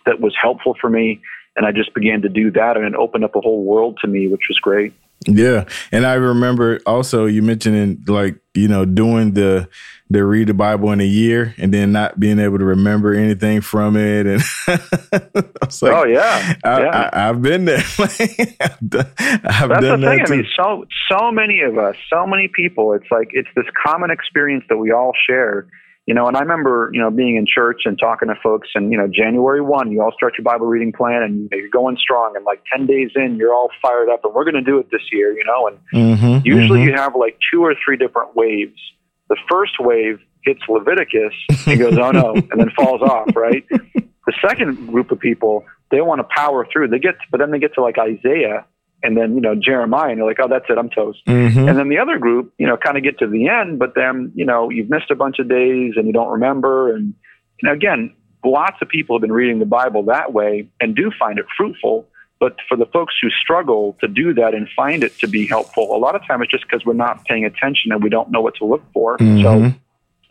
that 0.06 0.22
was 0.22 0.36
helpful 0.42 0.76
for 0.80 0.90
me. 0.90 1.22
And 1.56 1.66
I 1.66 1.72
just 1.72 1.94
began 1.94 2.22
to 2.22 2.30
do 2.30 2.52
that, 2.52 2.78
and 2.78 2.86
it 2.86 2.94
opened 2.96 3.26
up 3.26 3.36
a 3.36 3.42
whole 3.42 3.64
world 3.64 3.98
to 4.02 4.08
me, 4.08 4.28
which 4.28 4.44
was 4.48 4.60
great. 4.60 4.94
Yeah. 5.26 5.66
And 5.92 6.06
I 6.06 6.14
remember 6.14 6.80
also 6.86 7.26
you 7.26 7.42
mentioning 7.42 8.04
like, 8.08 8.36
you 8.58 8.68
know, 8.68 8.86
doing 8.86 9.34
the 9.34 9.70
the 10.10 10.24
read 10.24 10.48
the 10.48 10.54
Bible 10.54 10.92
in 10.92 11.02
a 11.02 11.06
year 11.06 11.54
and 11.58 11.74
then 11.74 11.92
not 11.92 12.20
being 12.20 12.40
able 12.40 12.58
to 12.58 12.64
remember 12.64 13.14
anything 13.14 13.60
from 13.60 13.98
it. 13.98 14.26
And 14.26 14.42
I 14.68 15.66
was 15.66 15.82
like, 15.82 15.94
Oh 15.94 16.06
yeah. 16.06 16.56
I, 16.64 16.82
yeah. 16.82 17.10
I, 17.12 17.20
have 17.20 17.42
been 17.42 17.66
there. 17.66 17.84
I've 18.00 18.90
done, 18.90 19.12
I've 19.20 19.70
That's 19.70 19.82
done 19.82 20.02
the 20.02 20.08
thing. 20.08 20.20
That 20.20 20.28
I 20.28 20.36
mean, 20.36 20.48
so 20.56 20.86
so 21.12 21.32
many 21.32 21.62
of 21.62 21.78
us, 21.78 21.96
so 22.10 22.26
many 22.26 22.48
people, 22.48 22.94
it's 22.94 23.10
like 23.12 23.30
it's 23.32 23.50
this 23.56 23.66
common 23.86 24.12
experience 24.12 24.64
that 24.70 24.78
we 24.78 24.92
all 24.92 25.12
share 25.28 25.68
you 26.08 26.14
know, 26.14 26.26
and 26.26 26.38
I 26.38 26.40
remember, 26.40 26.90
you 26.94 27.02
know, 27.02 27.12
being 27.12 27.36
in 27.36 27.46
church 27.46 27.82
and 27.84 28.00
talking 28.00 28.30
to 28.30 28.36
folks 28.42 28.70
and, 28.74 28.94
you 28.94 28.98
know, 28.98 29.10
January 29.14 29.60
1, 29.60 29.92
you 29.92 30.02
all 30.02 30.14
start 30.14 30.36
your 30.38 30.44
Bible 30.44 30.66
reading 30.66 30.94
plan 30.94 31.22
and 31.22 31.50
you're 31.52 31.68
going 31.68 31.98
strong. 31.98 32.34
And 32.38 32.46
like 32.46 32.64
10 32.74 32.88
days 32.88 33.12
in, 33.14 33.36
you're 33.36 33.54
all 33.54 33.70
fired 33.82 34.10
up 34.10 34.24
and 34.24 34.34
we're 34.34 34.46
going 34.46 34.56
to 34.56 34.62
do 34.62 34.80
it 34.80 34.90
this 34.90 35.02
year, 35.12 35.34
you 35.34 35.44
know. 35.44 35.68
And 35.68 35.80
mm-hmm, 35.94 36.48
usually 36.48 36.80
mm-hmm. 36.80 36.90
you 36.92 36.96
have 36.96 37.14
like 37.18 37.38
two 37.52 37.62
or 37.62 37.76
three 37.84 37.98
different 37.98 38.38
waves. 38.38 38.80
The 39.28 39.36
first 39.52 39.74
wave 39.82 40.20
hits 40.44 40.62
Leviticus 40.70 41.34
and 41.68 41.78
goes, 41.78 41.98
oh 41.98 42.12
no, 42.12 42.34
and 42.36 42.58
then 42.58 42.72
falls 42.74 43.02
off, 43.02 43.36
right? 43.36 43.68
The 43.70 44.34
second 44.42 44.88
group 44.88 45.12
of 45.12 45.20
people, 45.20 45.66
they 45.92 46.00
want 46.00 46.20
to 46.20 46.28
power 46.34 46.66
through. 46.72 46.88
They 46.88 47.00
get, 47.00 47.20
to, 47.20 47.26
but 47.32 47.40
then 47.40 47.52
they 47.52 47.60
get 47.60 47.74
to 47.74 47.82
like 47.82 47.98
Isaiah 47.98 48.66
and 49.08 49.16
then 49.16 49.36
you 49.36 49.42
know 49.42 49.56
Jeremiah, 49.56 50.10
and 50.10 50.18
you're 50.18 50.28
like, 50.28 50.40
oh, 50.42 50.50
that's 50.50 50.66
it, 50.70 50.78
I'm 50.78 50.90
toast. 50.90 51.26
Mm-hmm. 51.26 51.70
And 51.70 51.80
then 51.80 51.88
the 51.88 51.98
other 51.98 52.20
group, 52.20 52.54
you 52.58 52.68
know, 52.68 52.76
kind 52.76 52.98
of 52.98 53.04
get 53.04 53.18
to 53.20 53.28
the 53.28 53.48
end, 53.48 53.80
but 53.80 53.96
then 53.96 54.34
you 54.36 54.46
know 54.46 54.70
you've 54.70 54.90
missed 54.90 55.10
a 55.10 55.16
bunch 55.16 55.40
of 55.40 55.48
days 55.48 55.94
and 55.96 56.06
you 56.06 56.14
don't 56.14 56.30
remember, 56.30 56.94
and 56.94 57.14
you 57.62 57.70
know, 57.70 57.74
again, 57.74 58.14
lots 58.44 58.76
of 58.82 58.90
people 58.90 59.16
have 59.16 59.22
been 59.22 59.32
reading 59.32 59.60
the 59.60 59.66
Bible 59.66 60.04
that 60.04 60.34
way 60.34 60.70
and 60.82 60.94
do 60.96 61.10
find 61.18 61.40
it 61.40 61.46
fruitful. 61.56 62.06
But 62.40 62.58
for 62.70 62.78
the 62.78 62.86
folks 62.86 63.16
who 63.20 63.30
struggle 63.32 63.98
to 64.00 64.08
do 64.08 64.32
that 64.36 64.54
and 64.54 64.70
find 64.76 65.04
it 65.04 65.18
to 65.20 65.28
be 65.28 65.48
helpful, 65.48 65.96
a 65.96 65.98
lot 65.98 66.16
of 66.16 66.22
time 66.28 66.44
it's 66.44 66.52
just 66.52 66.66
because 66.66 66.86
we're 66.86 66.94
not 66.94 67.26
paying 67.26 67.46
attention 67.46 67.92
and 67.92 68.04
we 68.04 68.10
don't 68.10 68.30
know 68.30 68.42
what 68.42 68.56
to 68.56 68.66
look 68.66 68.84
for. 68.94 69.18
Mm-hmm. 69.18 69.42
So 69.42 69.76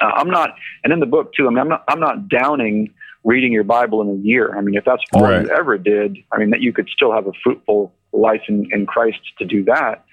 uh, 0.00 0.12
I'm 0.14 0.30
not, 0.30 0.50
and 0.84 0.92
in 0.92 1.00
the 1.00 1.06
book 1.06 1.32
too. 1.34 1.46
I 1.46 1.50
mean, 1.50 1.58
I'm 1.58 1.68
not, 1.68 1.84
I'm 1.88 1.98
not 1.98 2.28
downing 2.28 2.94
reading 3.24 3.52
your 3.52 3.64
Bible 3.64 4.02
in 4.02 4.08
a 4.08 4.14
year. 4.14 4.56
I 4.56 4.60
mean, 4.60 4.76
if 4.76 4.84
that's 4.84 5.02
all 5.14 5.22
right. 5.22 5.42
you 5.42 5.50
ever 5.50 5.78
did, 5.78 6.16
I 6.32 6.38
mean, 6.38 6.50
that 6.50 6.60
you 6.60 6.72
could 6.72 6.88
still 6.88 7.12
have 7.12 7.26
a 7.26 7.32
fruitful 7.42 7.92
life 8.16 8.42
in, 8.48 8.68
in 8.72 8.86
Christ 8.86 9.18
to 9.38 9.44
do 9.44 9.64
that. 9.64 10.04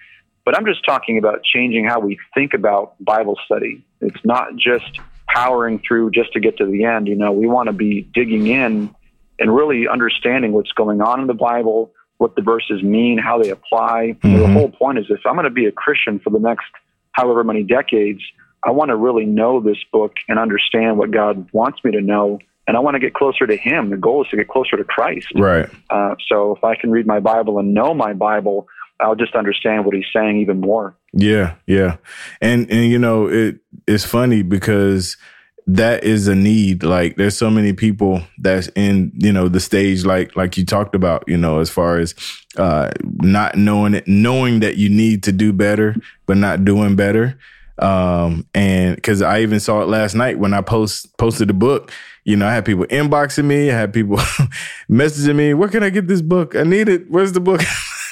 But 0.46 0.58
I'm 0.58 0.66
just 0.66 0.86
talking 0.86 1.18
about 1.18 1.44
changing 1.44 1.86
how 1.86 2.00
we 2.00 2.20
think 2.34 2.54
about 2.54 2.96
Bible 3.00 3.38
study. 3.46 3.84
It's 4.02 4.24
not 4.26 4.56
just 4.56 5.00
powering 5.28 5.82
through 5.88 6.12
just 6.12 6.34
to 6.34 6.40
get 6.40 6.58
to 6.58 6.66
the 6.66 6.84
end. 6.84 7.08
You 7.08 7.16
know, 7.16 7.32
we 7.32 7.48
want 7.48 7.68
to 7.68 7.74
be 7.74 8.02
digging 8.14 8.48
in 8.48 8.94
and 9.40 9.56
really 9.56 9.88
understanding 9.88 10.52
what's 10.52 10.72
going 10.74 11.02
on 11.02 11.22
in 11.22 11.28
the 11.28 11.34
Bible, 11.34 11.92
what 12.18 12.36
the 12.36 12.42
verses 12.42 12.84
mean, 12.84 13.18
how 13.18 13.42
they 13.42 13.50
apply. 13.50 14.18
Mm-hmm. 14.22 14.40
the 14.40 14.48
whole 14.48 14.70
point 14.70 15.00
is 15.00 15.06
if 15.10 15.22
I'm 15.26 15.36
going 15.36 15.46
to 15.46 15.50
be 15.50 15.66
a 15.66 15.72
Christian 15.72 16.20
for 16.20 16.30
the 16.30 16.40
next 16.40 16.66
however 17.14 17.44
many 17.44 17.64
decades, 17.64 18.22
I 18.64 18.72
want 18.72 18.90
to 18.90 18.96
really 18.96 19.26
know 19.26 19.60
this 19.60 19.78
book 19.92 20.14
and 20.28 20.38
understand 20.38 20.98
what 20.98 21.12
God 21.12 21.48
wants 21.52 21.84
me 21.84 21.92
to 21.92 22.02
know 22.02 22.40
and 22.68 22.78
I 22.78 22.80
want 22.80 22.96
to 22.96 23.00
get 23.00 23.14
closer 23.14 23.46
to 23.46 23.56
Him. 23.56 23.90
The 23.90 23.98
goal 23.98 24.24
is 24.24 24.30
to 24.30 24.38
get 24.38 24.48
closer 24.48 24.78
to 24.78 24.84
Christ. 24.84 25.28
Right. 25.36 25.70
Uh, 25.90 26.16
so 26.30 26.56
if 26.56 26.64
I 26.64 26.76
can 26.76 26.92
read 26.92 27.06
my 27.06 27.20
Bible 27.20 27.60
and 27.60 27.74
know 27.74 27.94
my 27.94 28.14
Bible, 28.14 28.68
I'll 29.00 29.16
just 29.16 29.36
understand 29.36 29.86
what 29.86 29.96
He's 29.96 30.06
saying 30.16 30.38
even 30.38 30.60
more. 30.60 30.96
Yeah, 31.14 31.56
yeah, 31.68 31.98
and 32.42 32.70
and 32.72 32.90
you 32.90 33.00
know 33.00 33.28
it 33.28 33.60
it's 33.88 34.06
funny 34.06 34.42
because 34.42 35.18
that 35.66 36.04
is 36.04 36.28
a 36.28 36.36
need 36.36 36.84
like 36.84 37.16
there's 37.16 37.38
so 37.38 37.50
many 37.50 37.72
people 37.72 38.22
that's 38.38 38.68
in 38.76 39.12
you 39.16 39.32
know 39.32 39.48
the 39.48 39.60
stage 39.60 40.04
like 40.04 40.36
like 40.36 40.58
you 40.58 40.66
talked 40.66 40.94
about 40.94 41.24
you 41.26 41.38
know 41.38 41.60
as 41.60 41.70
far 41.70 42.00
as 42.00 42.14
uh 42.58 42.92
not 43.22 43.56
knowing 43.56 43.94
it 43.94 44.06
knowing 44.06 44.60
that 44.60 44.76
you 44.76 44.90
need 44.90 45.24
to 45.24 45.32
do 45.32 45.54
better 45.54 45.96
but 46.26 46.36
not 46.36 46.66
doing 46.66 46.98
better 46.98 47.40
um 47.80 48.46
and 48.54 48.96
because 48.98 49.22
i 49.22 49.40
even 49.40 49.60
saw 49.60 49.82
it 49.82 49.88
last 49.88 50.16
night 50.16 50.38
when 50.38 50.54
i 50.54 50.60
post 50.60 51.16
posted 51.18 51.48
the 51.48 51.54
book 51.54 51.94
you 52.26 52.36
know, 52.36 52.48
I 52.48 52.54
had 52.54 52.66
people 52.66 52.86
inboxing 52.86 53.46
me, 53.46 53.70
I 53.70 53.74
had 53.74 53.94
people 53.94 54.18
messaging 54.90 55.36
me, 55.36 55.54
where 55.54 55.70
can 55.70 55.84
I 55.84 55.90
get 55.90 56.08
this 56.08 56.22
book? 56.22 56.56
I 56.56 56.64
need 56.64 56.90
it. 56.90 57.10
Where's 57.10 57.34
the 57.34 57.40
book? 57.40 57.62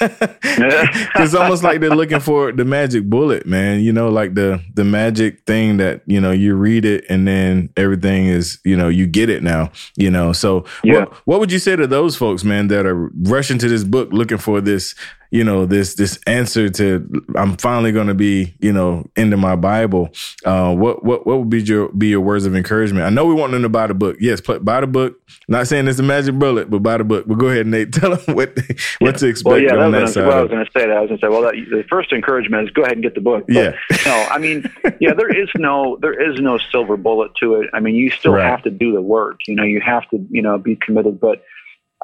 it's 0.02 1.34
almost 1.34 1.62
like 1.62 1.80
they're 1.80 1.90
looking 1.90 2.18
for 2.18 2.50
the 2.50 2.64
magic 2.64 3.04
bullet, 3.04 3.46
man. 3.46 3.80
You 3.80 3.92
know, 3.92 4.08
like 4.08 4.34
the 4.34 4.60
the 4.74 4.84
magic 4.84 5.44
thing 5.46 5.76
that 5.76 6.02
you 6.06 6.20
know 6.20 6.32
you 6.32 6.56
read 6.56 6.84
it 6.84 7.04
and 7.08 7.26
then 7.26 7.70
everything 7.76 8.26
is 8.26 8.58
you 8.64 8.76
know 8.76 8.88
you 8.88 9.06
get 9.06 9.30
it 9.30 9.44
now. 9.44 9.70
You 9.96 10.10
know, 10.10 10.32
so 10.32 10.64
yeah. 10.82 11.00
what 11.00 11.12
what 11.26 11.40
would 11.40 11.52
you 11.52 11.60
say 11.60 11.76
to 11.76 11.86
those 11.86 12.16
folks, 12.16 12.42
man, 12.42 12.66
that 12.68 12.84
are 12.84 13.10
rushing 13.22 13.58
to 13.58 13.68
this 13.68 13.84
book 13.84 14.08
looking 14.12 14.38
for 14.38 14.60
this 14.60 14.96
you 15.32 15.42
know 15.42 15.64
this 15.64 15.94
this 15.94 16.18
answer 16.26 16.68
to 16.68 17.24
I'm 17.34 17.56
finally 17.56 17.90
going 17.90 18.08
to 18.08 18.14
be 18.14 18.54
you 18.60 18.72
know 18.72 19.08
into 19.16 19.38
my 19.38 19.56
Bible. 19.56 20.10
Uh, 20.44 20.74
what 20.74 21.04
what 21.04 21.26
what 21.26 21.38
would 21.38 21.48
be 21.48 21.62
your 21.62 21.88
be 21.88 22.08
your 22.08 22.20
words 22.20 22.44
of 22.44 22.54
encouragement? 22.54 23.06
I 23.06 23.08
know 23.08 23.24
we 23.24 23.32
want 23.32 23.52
them 23.52 23.62
to 23.62 23.70
buy 23.70 23.86
the 23.86 23.94
book. 23.94 24.18
Yes, 24.20 24.42
buy 24.42 24.82
the 24.82 24.86
book. 24.86 25.18
Not 25.48 25.66
saying 25.68 25.88
it's 25.88 25.98
a 25.98 26.02
magic 26.02 26.38
bullet, 26.38 26.68
but 26.68 26.80
buy 26.80 26.98
the 26.98 27.04
book. 27.04 27.24
But 27.26 27.38
go 27.38 27.48
ahead, 27.48 27.66
Nate. 27.66 27.92
Tell 27.94 28.14
them 28.14 28.36
what 28.36 28.56
they, 28.56 28.76
what 28.98 29.16
to 29.18 29.26
expect 29.26 29.50
well, 29.50 29.58
yeah, 29.58 29.74
on 29.76 29.92
that, 29.92 30.00
that 30.00 30.08
side. 30.12 30.26
Well, 30.26 30.38
I 30.38 30.42
was 30.42 30.50
going 30.50 30.66
to 30.66 30.70
say 30.70 30.86
that. 30.86 30.96
I 30.96 31.00
was 31.00 31.08
going 31.08 31.20
to 31.20 31.26
say, 31.26 31.30
well, 31.30 31.42
that, 31.42 31.54
the 31.54 31.84
first 31.88 32.12
encouragement 32.12 32.68
is 32.68 32.70
go 32.74 32.82
ahead 32.82 32.94
and 32.94 33.02
get 33.02 33.14
the 33.14 33.22
book. 33.22 33.44
But, 33.46 33.54
yeah. 33.54 33.72
no, 34.04 34.26
I 34.30 34.36
mean, 34.36 34.70
yeah, 35.00 35.14
there 35.14 35.34
is 35.34 35.48
no 35.56 35.96
there 36.02 36.12
is 36.12 36.38
no 36.40 36.58
silver 36.58 36.98
bullet 36.98 37.34
to 37.40 37.54
it. 37.54 37.70
I 37.72 37.80
mean, 37.80 37.94
you 37.94 38.10
still 38.10 38.34
right. 38.34 38.44
have 38.44 38.62
to 38.64 38.70
do 38.70 38.92
the 38.92 39.00
work. 39.00 39.40
You 39.46 39.54
know, 39.54 39.64
you 39.64 39.80
have 39.80 40.06
to 40.10 40.26
you 40.30 40.42
know 40.42 40.58
be 40.58 40.76
committed, 40.76 41.18
but 41.18 41.42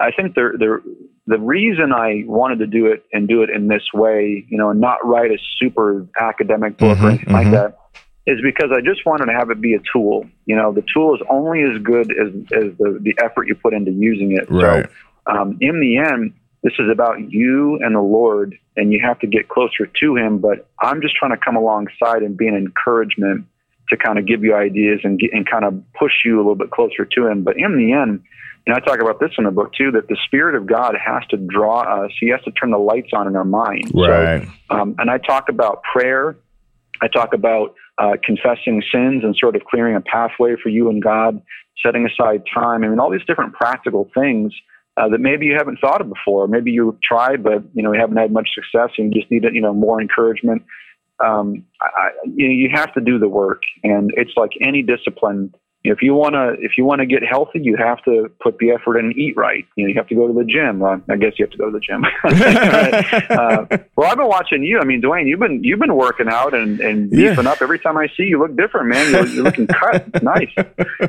I 0.01 0.11
think 0.13 0.35
the 0.35 0.53
the 0.59 0.97
the 1.27 1.39
reason 1.39 1.93
I 1.93 2.25
wanted 2.27 2.59
to 2.61 2.67
do 2.67 2.87
it 2.87 3.05
and 3.13 3.29
do 3.29 3.43
it 3.43 3.51
in 3.51 3.69
this 3.69 3.83
way, 3.93 4.47
you 4.49 4.57
know, 4.57 4.71
and 4.71 4.81
not 4.81 4.99
write 5.05 5.31
a 5.31 5.39
super 5.59 6.07
academic 6.19 6.79
book 6.79 6.97
mm-hmm, 6.97 7.05
or 7.05 7.09
anything 7.11 7.27
mm-hmm. 7.27 7.35
like 7.35 7.51
that, 7.51 7.79
is 8.27 8.41
because 8.43 8.71
I 8.73 8.81
just 8.81 9.05
wanted 9.05 9.27
to 9.27 9.33
have 9.33 9.51
it 9.51 9.61
be 9.61 9.75
a 9.75 9.81
tool. 9.93 10.27
You 10.47 10.57
know, 10.57 10.73
the 10.73 10.85
tool 10.95 11.15
is 11.15 11.21
only 11.29 11.63
as 11.63 11.83
good 11.83 12.11
as 12.13 12.29
as 12.53 12.77
the 12.79 12.99
the 13.01 13.15
effort 13.23 13.49
you 13.49 13.55
put 13.55 13.75
into 13.75 13.91
using 13.91 14.33
it. 14.33 14.51
Right. 14.51 14.87
So, 14.87 15.33
um, 15.33 15.59
in 15.61 15.81
the 15.81 15.99
end, 15.99 16.33
this 16.63 16.73
is 16.79 16.91
about 16.91 17.31
you 17.31 17.79
and 17.83 17.95
the 17.95 18.01
Lord, 18.01 18.57
and 18.77 18.93
you 18.93 19.01
have 19.05 19.19
to 19.21 19.27
get 19.27 19.49
closer 19.49 19.87
to 19.87 20.17
Him. 20.17 20.39
But 20.39 20.69
I'm 20.81 21.01
just 21.01 21.17
trying 21.17 21.33
to 21.33 21.39
come 21.45 21.57
alongside 21.57 22.23
and 22.23 22.37
be 22.37 22.47
an 22.47 22.57
encouragement 22.57 23.47
to 23.91 23.97
kind 23.97 24.19
of 24.19 24.27
give 24.27 24.45
you 24.45 24.55
ideas 24.55 25.01
and 25.03 25.19
get, 25.19 25.33
and 25.33 25.49
kind 25.49 25.65
of 25.65 25.83
push 25.99 26.13
you 26.25 26.37
a 26.37 26.39
little 26.39 26.55
bit 26.55 26.71
closer 26.71 27.05
to 27.05 27.27
Him. 27.27 27.43
But 27.43 27.57
in 27.57 27.77
the 27.77 27.93
end 27.93 28.23
and 28.69 28.77
I 28.77 28.81
talk 28.81 29.01
about 29.01 29.19
this 29.19 29.31
in 29.39 29.45
the 29.45 29.51
book 29.51 29.73
too, 29.73 29.91
that 29.93 30.09
the 30.09 30.17
Spirit 30.27 30.55
of 30.55 30.67
God 30.67 30.95
has 31.03 31.23
to 31.31 31.39
draw 31.39 32.05
us. 32.05 32.11
He 32.21 32.29
has 32.29 32.43
to 32.43 32.51
turn 32.51 32.71
the 32.71 32.79
lights 32.79 33.09
on 33.15 33.27
in 33.27 33.35
our 33.35 33.45
mind. 33.45 33.91
Right. 33.95 34.47
So, 34.71 34.77
um, 34.77 34.95
and 34.99 35.11
I 35.11 35.17
talk 35.17 35.49
about 35.49 35.83
prayer. 35.91 36.37
I 37.01 37.09
talk 37.09 37.33
about 37.33 37.75
uh, 37.97 38.17
confessing 38.23 38.83
sins 38.93 39.25
and 39.25 39.35
sort 39.41 39.57
of 39.57 39.65
clearing 39.65 39.97
a 39.97 40.03
pathway 40.03 40.55
for 40.63 40.69
you 40.69 40.91
and 40.91 41.03
God, 41.03 41.41
setting 41.83 42.07
aside 42.07 42.43
time. 42.53 42.85
I 42.85 42.89
mean, 42.89 43.01
all 43.01 43.11
these 43.11 43.25
different 43.27 43.55
practical 43.55 44.11
things 44.13 44.53
uh, 44.99 45.09
that 45.09 45.19
maybe 45.19 45.47
you 45.47 45.55
haven't 45.57 45.79
thought 45.81 46.03
of 46.03 46.11
before. 46.11 46.47
Maybe 46.47 46.71
you've 46.71 47.01
tried, 47.01 47.43
but 47.43 47.63
you 47.73 47.83
know 47.83 47.95
you 47.95 48.01
haven't 48.01 48.19
had 48.19 48.33
much 48.33 48.51
success, 48.55 48.91
and 48.99 49.15
you 49.15 49.23
just 49.23 49.31
need 49.31 49.45
you 49.51 49.63
know 49.63 49.73
more 49.73 49.99
encouragement. 49.99 50.63
Um, 51.25 51.65
I, 51.81 52.11
you, 52.27 52.47
know, 52.47 52.53
you 52.53 52.69
have 52.75 52.93
to 52.95 53.01
do 53.01 53.19
the 53.19 53.29
work, 53.29 53.63
and 53.83 54.13
it's 54.15 54.33
like 54.37 54.51
any 54.61 54.83
discipline 54.83 55.55
if 55.85 56.03
you 56.03 56.15
want 56.15 56.35
to 56.35 56.57
if 56.61 56.73
you 56.77 56.85
want 56.85 57.01
to 57.01 57.07
get 57.07 57.23
healthy 57.23 57.61
you 57.63 57.77
have 57.77 58.03
to 58.05 58.31
put 58.43 58.59
the 58.59 58.71
effort 58.71 58.99
in 58.99 59.07
and 59.07 59.17
eat 59.17 59.37
right. 59.37 59.65
You 59.77 59.85
know 59.85 59.89
you 59.89 59.95
have 59.97 60.09
to 60.09 60.15
go 60.15 60.27
to 60.27 60.33
the 60.33 60.45
gym. 60.45 60.83
Uh, 60.83 60.99
i 61.09 61.17
guess 61.17 61.33
you 61.39 61.45
have 61.45 61.53
to 61.53 61.59
go 61.59 61.67
to 61.67 61.73
the 61.73 61.81
gym. 61.81 62.05
Uh, 63.29 63.67
well 63.97 64.11
i've 64.11 64.17
been 64.17 64.27
watching 64.27 64.63
you. 64.63 64.81
I 64.81 64.85
mean 64.85 65.01
dwayne 65.01 65.27
you've 65.27 65.41
been 65.41 65.63
you've 65.63 65.79
been 65.79 65.95
working 65.95 66.29
out 66.29 66.55
and 66.55 66.81
and 66.81 67.11
beefing 67.11 67.45
yeah. 67.45 67.51
up. 67.51 67.63
Every 67.63 67.79
time 67.79 67.97
i 67.97 68.07
see 68.09 68.25
you, 68.25 68.29
you 68.29 68.39
look 68.39 68.57
different 68.57 68.89
man. 68.89 69.11
You're, 69.11 69.27
you're 69.27 69.45
looking 69.45 69.67
cut. 69.67 70.23
Nice. 70.23 70.51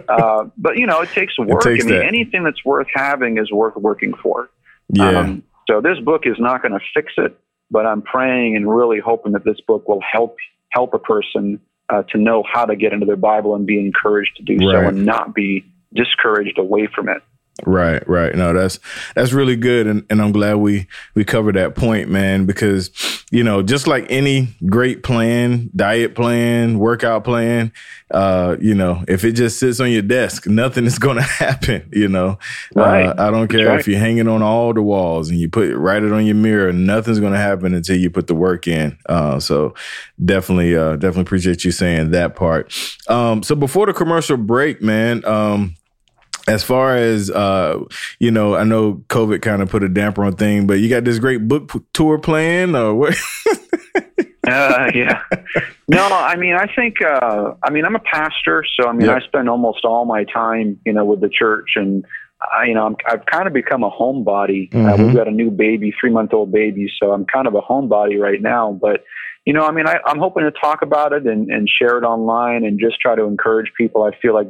Uh, 0.07 0.45
but 0.57 0.77
you 0.77 0.85
know 0.85 1.01
it 1.01 1.09
takes 1.09 1.37
work. 1.37 1.65
It 1.65 1.69
takes 1.69 1.85
i 1.85 1.87
mean 1.87 1.99
that. 1.99 2.05
anything 2.05 2.43
that's 2.43 2.63
worth 2.63 2.87
having 2.93 3.37
is 3.37 3.51
worth 3.51 3.75
working 3.75 4.13
for. 4.21 4.49
Yeah. 4.89 5.19
Um, 5.19 5.43
so 5.69 5.81
this 5.81 5.99
book 5.99 6.21
is 6.25 6.35
not 6.39 6.61
going 6.61 6.73
to 6.73 6.79
fix 6.93 7.13
it 7.17 7.37
but 7.71 7.85
i'm 7.85 8.01
praying 8.01 8.55
and 8.55 8.69
really 8.69 8.99
hoping 8.99 9.33
that 9.33 9.43
this 9.45 9.59
book 9.67 9.87
will 9.87 10.01
help 10.11 10.37
help 10.71 10.93
a 10.93 10.99
person 10.99 11.59
uh, 11.89 12.03
to 12.03 12.17
know 12.17 12.43
how 12.51 12.65
to 12.65 12.75
get 12.75 12.93
into 12.93 13.05
their 13.05 13.15
Bible 13.15 13.55
and 13.55 13.65
be 13.65 13.79
encouraged 13.79 14.37
to 14.37 14.43
do 14.43 14.57
right. 14.67 14.83
so 14.83 14.87
and 14.89 15.05
not 15.05 15.33
be 15.33 15.65
discouraged 15.93 16.57
away 16.57 16.87
from 16.93 17.09
it. 17.09 17.23
Right, 17.65 18.07
right. 18.07 18.35
No, 18.35 18.53
that's 18.53 18.79
that's 19.15 19.33
really 19.33 19.55
good, 19.55 19.87
and, 19.87 20.05
and 20.09 20.21
I'm 20.21 20.31
glad 20.31 20.55
we 20.55 20.87
we 21.15 21.23
covered 21.23 21.55
that 21.55 21.75
point, 21.75 22.09
man. 22.09 22.45
Because 22.45 22.91
you 23.31 23.43
know, 23.43 23.61
just 23.61 23.87
like 23.87 24.05
any 24.09 24.55
great 24.67 25.03
plan, 25.03 25.69
diet 25.75 26.15
plan, 26.15 26.79
workout 26.79 27.23
plan, 27.23 27.71
uh, 28.11 28.57
you 28.59 28.73
know, 28.73 29.03
if 29.07 29.23
it 29.23 29.33
just 29.33 29.59
sits 29.59 29.79
on 29.79 29.91
your 29.91 30.01
desk, 30.01 30.47
nothing 30.47 30.85
is 30.85 30.97
going 30.97 31.17
to 31.17 31.23
happen. 31.23 31.87
You 31.91 32.07
know, 32.07 32.39
right. 32.73 33.05
Uh, 33.05 33.15
I 33.17 33.31
don't 33.31 33.47
care 33.47 33.67
right. 33.67 33.79
if 33.79 33.87
you're 33.87 33.99
hanging 33.99 34.27
on 34.27 34.41
all 34.41 34.73
the 34.73 34.81
walls 34.81 35.29
and 35.29 35.39
you 35.39 35.49
put 35.49 35.75
write 35.75 36.03
it 36.03 36.11
on 36.11 36.25
your 36.25 36.35
mirror. 36.35 36.73
Nothing's 36.73 37.19
going 37.19 37.33
to 37.33 37.39
happen 37.39 37.73
until 37.73 37.97
you 37.97 38.09
put 38.09 38.27
the 38.27 38.35
work 38.35 38.67
in. 38.67 38.97
Uh, 39.07 39.39
so 39.39 39.73
definitely, 40.23 40.75
uh, 40.75 40.93
definitely 40.93 41.21
appreciate 41.23 41.63
you 41.63 41.71
saying 41.71 42.11
that 42.11 42.35
part. 42.35 42.73
Um, 43.07 43.43
so 43.43 43.55
before 43.55 43.85
the 43.85 43.93
commercial 43.93 44.37
break, 44.37 44.81
man. 44.81 45.23
Um, 45.25 45.75
as 46.47 46.63
far 46.63 46.95
as 46.95 47.29
uh, 47.29 47.83
you 48.19 48.31
know, 48.31 48.55
I 48.55 48.63
know 48.63 49.03
COVID 49.09 49.41
kind 49.41 49.61
of 49.61 49.69
put 49.69 49.83
a 49.83 49.89
damper 49.89 50.23
on 50.23 50.35
thing, 50.35 50.67
but 50.67 50.79
you 50.79 50.89
got 50.89 51.03
this 51.03 51.19
great 51.19 51.47
book 51.47 51.71
tour 51.93 52.17
plan, 52.17 52.75
or 52.75 52.95
what? 52.95 53.17
uh, 54.47 54.91
yeah. 54.93 55.21
No, 55.87 56.07
I 56.07 56.35
mean, 56.35 56.55
I 56.55 56.67
think, 56.73 57.01
uh, 57.01 57.53
I 57.63 57.71
mean, 57.71 57.85
I'm 57.85 57.95
a 57.95 57.99
pastor, 57.99 58.63
so 58.79 58.87
I 58.87 58.93
mean, 58.93 59.07
yeah. 59.07 59.15
I 59.15 59.19
spend 59.21 59.49
almost 59.49 59.85
all 59.85 60.05
my 60.05 60.23
time, 60.23 60.79
you 60.85 60.93
know, 60.93 61.05
with 61.05 61.21
the 61.21 61.29
church, 61.29 61.71
and 61.75 62.05
I, 62.41 62.65
you 62.65 62.73
know, 62.73 62.85
I'm, 62.85 62.95
I've 63.07 63.25
kind 63.25 63.47
of 63.47 63.53
become 63.53 63.83
a 63.83 63.91
homebody. 63.91 64.73
Uh, 64.73 64.77
mm-hmm. 64.77 65.05
We've 65.05 65.15
got 65.15 65.27
a 65.27 65.31
new 65.31 65.51
baby, 65.51 65.93
three 65.99 66.11
month 66.11 66.33
old 66.33 66.51
baby, 66.51 66.91
so 67.01 67.11
I'm 67.11 67.25
kind 67.25 67.47
of 67.47 67.55
a 67.55 67.61
homebody 67.61 68.19
right 68.19 68.41
now. 68.41 68.71
But 68.71 69.03
you 69.45 69.53
know, 69.53 69.65
I 69.65 69.71
mean, 69.71 69.87
I, 69.87 69.99
I'm 70.05 70.19
hoping 70.19 70.43
to 70.43 70.51
talk 70.51 70.81
about 70.81 71.11
it 71.11 71.25
and, 71.25 71.49
and 71.49 71.67
share 71.67 71.97
it 71.97 72.03
online 72.03 72.63
and 72.65 72.79
just 72.79 72.99
try 73.01 73.15
to 73.15 73.23
encourage 73.23 73.71
people. 73.77 74.03
I 74.03 74.11
feel 74.21 74.33
like 74.33 74.47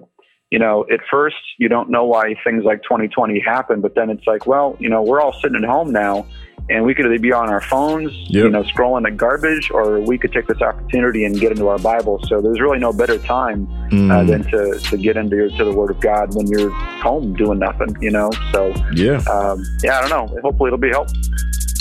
you 0.51 0.59
know, 0.59 0.85
at 0.91 0.99
first 1.09 1.37
you 1.57 1.69
don't 1.69 1.89
know 1.89 2.05
why 2.05 2.35
things 2.43 2.63
like 2.63 2.83
2020 2.83 3.39
happen, 3.39 3.81
but 3.81 3.95
then 3.95 4.09
it's 4.09 4.25
like, 4.25 4.47
well, 4.47 4.75
you 4.79 4.89
know, 4.89 5.01
we're 5.03 5.21
all 5.21 5.33
sitting 5.41 5.55
at 5.55 5.69
home 5.69 5.91
now 5.91 6.25
and 6.69 6.85
we 6.85 6.93
could 6.93 7.05
either 7.05 7.19
be 7.19 7.31
on 7.31 7.49
our 7.49 7.61
phones, 7.61 8.11
yep. 8.29 8.43
you 8.43 8.49
know, 8.49 8.63
scrolling 8.63 9.03
the 9.03 9.11
garbage, 9.11 9.71
or 9.71 9.99
we 9.99 10.17
could 10.17 10.31
take 10.31 10.47
this 10.47 10.61
opportunity 10.61 11.25
and 11.25 11.39
get 11.39 11.51
into 11.51 11.67
our 11.67 11.79
Bible. 11.79 12.19
So 12.27 12.41
there's 12.41 12.59
really 12.59 12.77
no 12.77 12.93
better 12.93 13.17
time 13.17 13.67
uh, 13.67 13.89
mm. 13.89 14.11
uh, 14.11 14.23
than 14.23 14.43
to, 14.51 14.79
to 14.79 14.97
get 14.97 15.17
into 15.17 15.49
to 15.49 15.65
the 15.65 15.71
Word 15.71 15.89
of 15.89 15.99
God 15.99 16.35
when 16.35 16.47
you're 16.47 16.69
home 16.69 17.33
doing 17.33 17.59
nothing, 17.59 17.95
you 18.01 18.11
know. 18.11 18.29
So 18.51 18.73
yeah, 18.93 19.17
um, 19.31 19.63
yeah, 19.83 19.97
I 19.97 20.07
don't 20.07 20.09
know. 20.09 20.41
Hopefully, 20.41 20.67
it'll 20.67 20.77
be 20.77 20.89
helpful. 20.89 21.17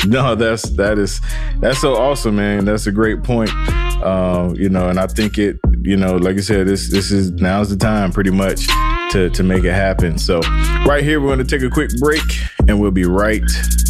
No, 0.06 0.34
that's 0.34 0.62
that 0.70 0.98
is 0.98 1.20
that's 1.60 1.80
so 1.80 1.94
awesome, 1.94 2.37
man. 2.37 2.64
That's 2.64 2.87
a 2.87 2.92
great 2.92 3.22
point. 3.22 3.50
Uh, 4.02 4.54
you 4.56 4.68
know, 4.68 4.88
and 4.88 4.98
I 4.98 5.06
think 5.06 5.38
it, 5.38 5.58
you 5.82 5.97
know, 5.97 6.16
like 6.16 6.37
I 6.37 6.40
said, 6.40 6.66
this 6.66 6.90
this 6.90 7.11
is 7.11 7.30
now's 7.32 7.70
the 7.70 7.76
time, 7.76 8.12
pretty 8.12 8.30
much 8.30 8.66
to, 9.12 9.30
to 9.30 9.42
make 9.42 9.64
it 9.64 9.73
happen. 9.73 10.18
So, 10.18 10.40
right 10.87 11.02
here, 11.02 11.20
we're 11.20 11.35
going 11.35 11.47
to 11.47 11.58
take 11.58 11.62
a 11.62 11.70
quick 11.70 11.90
break 11.99 12.23
and 12.68 12.80
we'll 12.80 12.90
be 12.90 13.04
right 13.04 13.42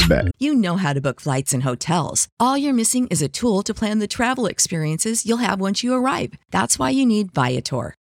back. 0.08 0.30
You 0.38 0.54
know 0.54 0.76
how 0.76 0.92
to 0.92 1.00
book 1.00 1.20
flights 1.20 1.52
and 1.52 1.62
hotels. 1.62 2.28
All 2.40 2.56
you're 2.56 2.74
missing 2.74 3.06
is 3.08 3.22
a 3.22 3.28
tool 3.28 3.62
to 3.62 3.74
plan 3.74 3.98
the 3.98 4.06
travel 4.06 4.46
experiences 4.46 5.26
you'll 5.26 5.38
have 5.38 5.60
once 5.60 5.82
you 5.82 5.94
arrive. 5.94 6.34
That's 6.50 6.78
why 6.78 6.90
you 6.90 7.04
need 7.04 7.32
Viator. 7.34 7.94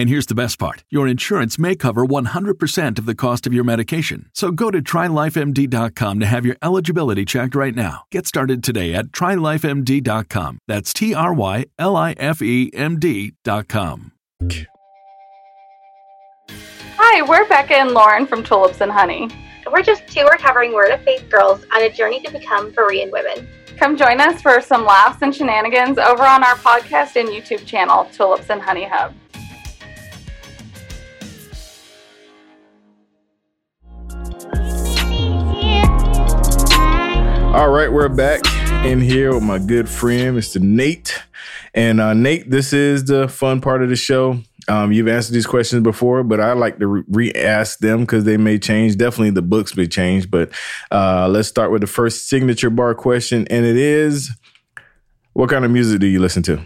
And 0.00 0.08
here's 0.08 0.24
the 0.24 0.34
best 0.34 0.58
part 0.58 0.82
your 0.88 1.06
insurance 1.06 1.58
may 1.58 1.76
cover 1.76 2.06
100% 2.06 2.98
of 2.98 3.04
the 3.04 3.14
cost 3.14 3.46
of 3.46 3.52
your 3.52 3.64
medication. 3.64 4.30
So 4.32 4.50
go 4.50 4.70
to 4.70 4.80
trylifemd.com 4.80 6.20
to 6.20 6.24
have 6.24 6.46
your 6.46 6.56
eligibility 6.62 7.26
checked 7.26 7.54
right 7.54 7.74
now. 7.74 8.04
Get 8.10 8.26
started 8.26 8.64
today 8.64 8.94
at 8.94 9.08
trylifemd.com. 9.08 10.58
That's 10.66 10.94
T 10.94 11.12
R 11.12 11.34
Y 11.34 11.66
L 11.78 11.96
I 11.96 12.12
F 12.12 12.40
E 12.40 12.70
M 12.72 12.98
D.com. 12.98 14.12
Hi, 16.96 17.22
we're 17.28 17.46
Becca 17.46 17.76
and 17.76 17.90
Lauren 17.90 18.26
from 18.26 18.42
Tulips 18.42 18.80
and 18.80 18.90
Honey. 18.90 19.28
We're 19.70 19.82
just 19.82 20.08
two 20.08 20.24
recovering 20.24 20.72
Word 20.72 20.92
of 20.92 21.02
Faith 21.02 21.28
girls 21.28 21.62
on 21.74 21.82
a 21.82 21.92
journey 21.92 22.22
to 22.22 22.32
become 22.32 22.72
Berean 22.72 23.12
women. 23.12 23.46
Come 23.76 23.98
join 23.98 24.18
us 24.18 24.40
for 24.40 24.62
some 24.62 24.86
laughs 24.86 25.20
and 25.20 25.34
shenanigans 25.34 25.98
over 25.98 26.22
on 26.22 26.42
our 26.42 26.54
podcast 26.54 27.16
and 27.16 27.28
YouTube 27.28 27.66
channel, 27.66 28.06
Tulips 28.06 28.48
and 28.48 28.62
Honey 28.62 28.84
Hub. 28.84 29.12
All 37.52 37.68
right, 37.68 37.92
we're 37.92 38.08
back 38.08 38.42
in 38.84 39.00
here 39.00 39.34
with 39.34 39.42
my 39.42 39.58
good 39.58 39.88
friend, 39.88 40.38
Mr. 40.38 40.60
Nate. 40.60 41.20
And 41.74 42.00
uh, 42.00 42.14
Nate, 42.14 42.48
this 42.48 42.72
is 42.72 43.06
the 43.06 43.26
fun 43.26 43.60
part 43.60 43.82
of 43.82 43.88
the 43.88 43.96
show. 43.96 44.38
Um, 44.68 44.92
you've 44.92 45.08
answered 45.08 45.32
these 45.32 45.48
questions 45.48 45.82
before, 45.82 46.22
but 46.22 46.38
I 46.38 46.52
like 46.52 46.78
to 46.78 46.86
re 46.86 47.32
ask 47.32 47.80
them 47.80 48.02
because 48.02 48.22
they 48.22 48.36
may 48.36 48.56
change. 48.60 48.96
Definitely 48.96 49.30
the 49.30 49.42
books 49.42 49.76
may 49.76 49.88
change. 49.88 50.30
But 50.30 50.52
uh, 50.92 51.26
let's 51.28 51.48
start 51.48 51.72
with 51.72 51.80
the 51.80 51.88
first 51.88 52.28
signature 52.28 52.70
bar 52.70 52.94
question. 52.94 53.48
And 53.50 53.66
it 53.66 53.76
is 53.76 54.30
what 55.32 55.50
kind 55.50 55.64
of 55.64 55.72
music 55.72 55.98
do 55.98 56.06
you 56.06 56.20
listen 56.20 56.44
to? 56.44 56.64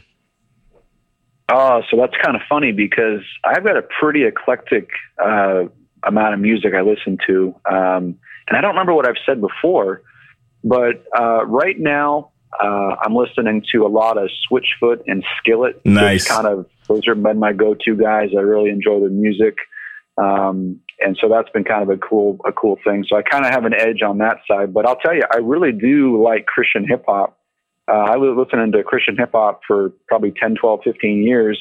Oh, 1.51 1.81
so 1.91 1.97
that's 1.97 2.15
kind 2.23 2.37
of 2.37 2.43
funny 2.47 2.73
because 2.73 3.23
I've 3.43 3.65
got 3.65 3.79
a 3.79 3.83
pretty 3.99 4.25
eclectic 4.25 4.91
uh, 5.19 5.65
amount 6.03 6.35
of 6.35 6.41
music 6.41 6.75
I 6.75 6.83
listen 6.83 7.17
to. 7.27 7.55
Um, 7.65 8.19
and 8.49 8.59
I 8.59 8.61
don't 8.61 8.73
remember 8.73 8.93
what 8.93 9.09
I've 9.09 9.17
said 9.25 9.41
before 9.41 10.03
but 10.65 11.05
uh, 11.17 11.45
right 11.47 11.79
now, 11.79 12.33
uh, 12.61 12.97
I'm 13.05 13.15
listening 13.15 13.63
to 13.73 13.85
a 13.85 13.89
lot 13.89 14.17
of 14.17 14.31
Switchfoot 14.51 15.03
and 15.07 15.25
Skillet. 15.39 15.81
Nice. 15.85 16.27
kind 16.27 16.47
of 16.47 16.67
those 16.89 17.07
are 17.07 17.15
been 17.15 17.39
my 17.39 17.53
go-to 17.53 17.95
guys. 17.97 18.31
I 18.37 18.41
really 18.41 18.71
enjoy 18.71 19.01
their 19.01 19.11
music, 19.11 19.57
um, 20.17 20.81
and 21.01 21.17
so 21.21 21.29
that's 21.29 21.51
been 21.51 21.65
kind 21.65 21.83
of 21.83 21.91
a 21.91 21.99
cool 21.99 22.39
a 22.47 22.53
cool 22.53 22.79
thing. 22.85 23.05
So 23.09 23.17
I 23.17 23.23
kind 23.23 23.45
of 23.45 23.53
have 23.53 23.65
an 23.65 23.75
edge 23.75 24.03
on 24.03 24.19
that 24.19 24.39
side. 24.49 24.73
But 24.73 24.87
I'll 24.87 24.97
tell 24.97 25.15
you, 25.15 25.23
I 25.33 25.39
really 25.39 25.73
do 25.73 26.23
like 26.23 26.47
Christian 26.47 26.87
hip 26.89 27.05
hop. 27.07 27.39
Uh, 27.87 27.93
I 27.93 28.17
was 28.17 28.35
listening 28.37 28.73
to 28.73 28.83
Christian 28.83 29.17
hip 29.19 29.33
hop 29.33 29.61
for 29.67 29.93
probably 30.09 30.33
10, 30.33 30.57
12, 30.59 30.81
15 30.85 31.23
years. 31.23 31.59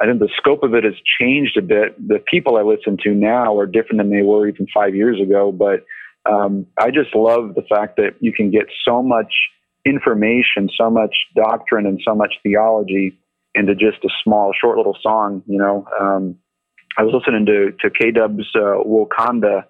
I 0.00 0.06
think 0.06 0.18
the 0.18 0.28
scope 0.36 0.64
of 0.64 0.74
it 0.74 0.82
has 0.82 0.94
changed 1.20 1.56
a 1.56 1.62
bit. 1.62 1.96
The 2.08 2.18
people 2.28 2.56
I 2.56 2.62
listen 2.62 2.96
to 3.04 3.14
now 3.14 3.56
are 3.56 3.66
different 3.66 3.98
than 3.98 4.10
they 4.10 4.22
were 4.22 4.48
even 4.48 4.66
five 4.74 4.96
years 4.96 5.20
ago, 5.20 5.52
but 5.52 5.84
um, 6.26 6.66
I 6.78 6.90
just 6.90 7.14
love 7.14 7.54
the 7.54 7.62
fact 7.68 7.96
that 7.96 8.14
you 8.20 8.32
can 8.32 8.50
get 8.50 8.66
so 8.86 9.02
much 9.02 9.32
information, 9.84 10.68
so 10.78 10.90
much 10.90 11.14
doctrine, 11.34 11.86
and 11.86 12.00
so 12.06 12.14
much 12.14 12.34
theology 12.42 13.18
into 13.54 13.74
just 13.74 14.04
a 14.04 14.08
small, 14.22 14.52
short 14.58 14.76
little 14.76 14.96
song. 15.02 15.42
You 15.46 15.58
know, 15.58 15.86
um, 16.00 16.36
I 16.96 17.02
was 17.02 17.14
listening 17.14 17.46
to 17.46 17.72
to 17.80 17.90
K 17.90 18.10
Dub's 18.12 18.48
uh, 18.54 18.82
Wakanda, 18.86 19.64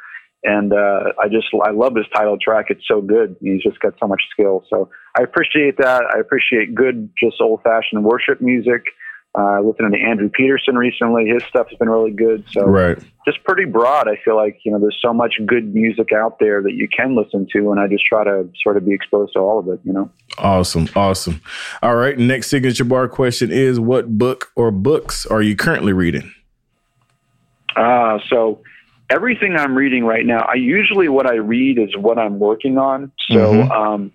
and 0.45 0.73
uh, 0.73 1.13
I 1.21 1.29
just 1.29 1.47
I 1.65 1.71
love 1.71 1.97
his 1.97 2.07
title 2.15 2.37
track. 2.43 2.67
It's 2.69 2.87
so 2.87 3.01
good. 3.01 3.37
He's 3.41 3.63
just 3.63 3.81
got 3.81 3.95
so 3.99 4.07
much 4.07 4.23
skill. 4.31 4.65
So 4.69 4.91
I 5.19 5.23
appreciate 5.23 5.79
that. 5.79 6.03
I 6.15 6.21
appreciate 6.21 6.75
good, 6.75 7.11
just 7.19 7.37
old 7.41 7.63
fashioned 7.63 8.05
worship 8.05 8.41
music. 8.41 8.85
Uh, 9.35 9.63
listening 9.63 9.93
to 9.93 9.99
Andrew 9.99 10.29
Peterson 10.29 10.77
recently, 10.77 11.27
his 11.27 11.43
stuff 11.45 11.67
has 11.71 11.79
been 11.79 11.89
really 11.89 12.11
good. 12.11 12.45
So, 12.51 12.67
right. 12.67 12.99
just 13.25 13.43
pretty 13.45 13.65
broad. 13.65 14.07
I 14.07 14.21
feel 14.23 14.37
like 14.37 14.59
you 14.63 14.71
know 14.71 14.79
there's 14.79 14.99
so 15.01 15.15
much 15.15 15.37
good 15.47 15.75
music 15.75 16.13
out 16.13 16.39
there 16.39 16.61
that 16.61 16.75
you 16.75 16.87
can 16.87 17.17
listen 17.17 17.47
to, 17.55 17.71
and 17.71 17.81
I 17.81 17.87
just 17.87 18.05
try 18.05 18.25
to 18.25 18.47
sort 18.63 18.77
of 18.77 18.85
be 18.85 18.93
exposed 18.93 19.33
to 19.33 19.39
all 19.39 19.59
of 19.59 19.69
it. 19.69 19.81
You 19.85 19.95
know. 19.95 20.11
Awesome, 20.37 20.87
awesome. 20.95 21.41
All 21.83 21.97
right, 21.97 22.19
next 22.19 22.49
signature 22.49 22.85
bar 22.85 23.09
question 23.09 23.51
is: 23.51 23.81
What 23.81 24.19
book 24.19 24.53
or 24.55 24.71
books 24.71 25.25
are 25.25 25.41
you 25.41 25.57
currently 25.57 25.95
reading? 25.95 26.31
Uh, 27.75 28.19
so 28.29 28.61
everything 29.09 29.57
I'm 29.57 29.75
reading 29.75 30.05
right 30.05 30.27
now, 30.27 30.41
I 30.41 30.57
usually 30.57 31.09
what 31.09 31.27
I 31.27 31.37
read 31.37 31.79
is 31.79 31.97
what 31.97 32.19
I'm 32.19 32.39
working 32.39 32.77
on. 32.77 33.13
So. 33.31 33.37
Mm-hmm. 33.37 33.73
Um, 33.73 34.13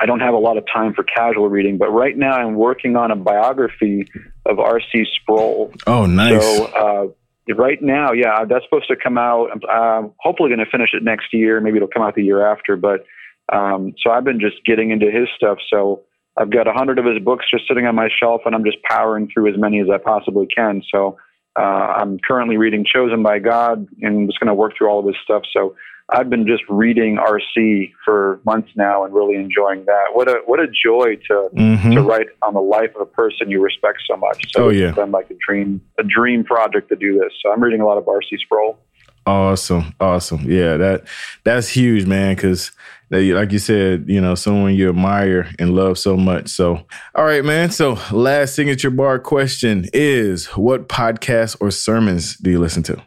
I 0.00 0.06
don't 0.06 0.20
have 0.20 0.34
a 0.34 0.38
lot 0.38 0.56
of 0.56 0.64
time 0.72 0.94
for 0.94 1.02
casual 1.02 1.48
reading, 1.48 1.76
but 1.76 1.90
right 1.90 2.16
now 2.16 2.32
I'm 2.32 2.54
working 2.54 2.96
on 2.96 3.10
a 3.10 3.16
biography 3.16 4.06
of 4.48 4.58
R.C. 4.58 5.04
Sproul. 5.20 5.72
Oh, 5.86 6.06
nice. 6.06 6.42
So 6.42 6.64
uh, 6.66 7.54
right 7.54 7.80
now, 7.80 8.12
yeah, 8.12 8.44
that's 8.44 8.64
supposed 8.64 8.88
to 8.88 8.96
come 8.96 9.18
out. 9.18 9.50
I'm 9.68 10.12
hopefully 10.18 10.48
going 10.48 10.64
to 10.64 10.70
finish 10.70 10.90
it 10.92 11.02
next 11.02 11.32
year. 11.32 11.60
Maybe 11.60 11.76
it'll 11.76 11.88
come 11.88 12.02
out 12.02 12.14
the 12.14 12.24
year 12.24 12.46
after. 12.50 12.76
But 12.76 13.04
Um, 13.52 13.94
so 14.02 14.10
I've 14.10 14.24
been 14.24 14.40
just 14.40 14.64
getting 14.64 14.90
into 14.90 15.10
his 15.10 15.28
stuff. 15.36 15.58
So 15.72 16.02
I've 16.36 16.50
got 16.50 16.68
a 16.68 16.72
hundred 16.72 16.98
of 16.98 17.04
his 17.04 17.18
books 17.22 17.46
just 17.50 17.66
sitting 17.66 17.86
on 17.86 17.94
my 17.94 18.08
shelf, 18.08 18.42
and 18.44 18.54
I'm 18.54 18.64
just 18.64 18.78
powering 18.82 19.28
through 19.32 19.52
as 19.52 19.58
many 19.58 19.80
as 19.80 19.88
I 19.90 19.98
possibly 19.98 20.46
can. 20.46 20.82
So 20.92 21.18
uh, 21.58 21.62
I'm 21.62 22.18
currently 22.18 22.56
reading 22.56 22.84
Chosen 22.84 23.22
by 23.22 23.38
God, 23.38 23.88
and 24.02 24.28
just 24.28 24.38
going 24.38 24.48
to 24.48 24.54
work 24.54 24.74
through 24.76 24.88
all 24.88 25.00
of 25.00 25.06
his 25.06 25.16
stuff. 25.24 25.42
So 25.52 25.74
I've 26.10 26.30
been 26.30 26.46
just 26.46 26.62
reading 26.68 27.18
RC 27.18 27.92
for 28.04 28.40
months 28.46 28.70
now 28.74 29.04
and 29.04 29.12
really 29.12 29.34
enjoying 29.34 29.84
that. 29.84 30.06
What 30.14 30.28
a 30.28 30.40
what 30.46 30.58
a 30.58 30.66
joy 30.66 31.16
to 31.28 31.50
mm-hmm. 31.54 31.92
to 31.92 32.02
write 32.02 32.28
on 32.42 32.54
the 32.54 32.60
life 32.60 32.94
of 32.94 33.02
a 33.02 33.06
person 33.06 33.50
you 33.50 33.62
respect 33.62 33.98
so 34.10 34.16
much. 34.16 34.46
So 34.50 34.66
oh, 34.66 34.68
yeah. 34.70 34.88
it's 34.88 34.96
been 34.96 35.10
like 35.10 35.30
a 35.30 35.36
dream 35.46 35.82
a 35.98 36.02
dream 36.02 36.44
project 36.44 36.88
to 36.88 36.96
do 36.96 37.18
this. 37.18 37.32
So 37.42 37.52
I'm 37.52 37.62
reading 37.62 37.82
a 37.82 37.86
lot 37.86 37.98
of 37.98 38.04
RC 38.04 38.38
Sproul. 38.38 38.78
Awesome, 39.26 39.94
awesome. 40.00 40.50
Yeah, 40.50 40.78
that 40.78 41.04
that's 41.44 41.68
huge, 41.68 42.06
man. 42.06 42.34
Because 42.34 42.72
like 43.10 43.52
you 43.52 43.58
said, 43.58 44.04
you 44.06 44.22
know, 44.22 44.34
someone 44.34 44.74
you 44.74 44.88
admire 44.88 45.50
and 45.58 45.74
love 45.74 45.98
so 45.98 46.16
much. 46.16 46.48
So, 46.48 46.86
all 47.14 47.24
right, 47.24 47.44
man. 47.44 47.70
So, 47.70 47.98
last 48.10 48.54
signature 48.54 48.90
bar 48.90 49.18
question 49.18 49.84
is: 49.92 50.46
What 50.56 50.88
podcasts 50.88 51.58
or 51.60 51.70
sermons 51.70 52.38
do 52.38 52.50
you 52.50 52.58
listen 52.58 52.82
to? 52.84 53.02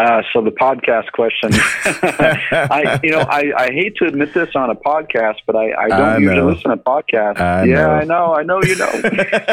Uh, 0.00 0.22
so 0.32 0.40
the 0.40 0.50
podcast 0.50 1.12
question, 1.12 1.50
I, 2.52 2.98
you 3.02 3.10
know, 3.10 3.20
I, 3.20 3.52
I 3.54 3.66
hate 3.66 3.96
to 3.96 4.06
admit 4.06 4.32
this 4.32 4.48
on 4.54 4.70
a 4.70 4.74
podcast, 4.74 5.36
but 5.46 5.56
I, 5.56 5.74
I 5.74 5.88
don't 5.88 6.00
I 6.00 6.16
usually 6.16 6.54
listen 6.54 6.70
to 6.70 6.78
podcasts. 6.78 7.38
I 7.38 7.64
yeah, 7.64 7.74
know. 7.74 7.90
I 7.90 8.04
know, 8.04 8.34
I 8.34 8.42
know, 8.42 8.62
you 8.62 8.76
know. 8.76 8.90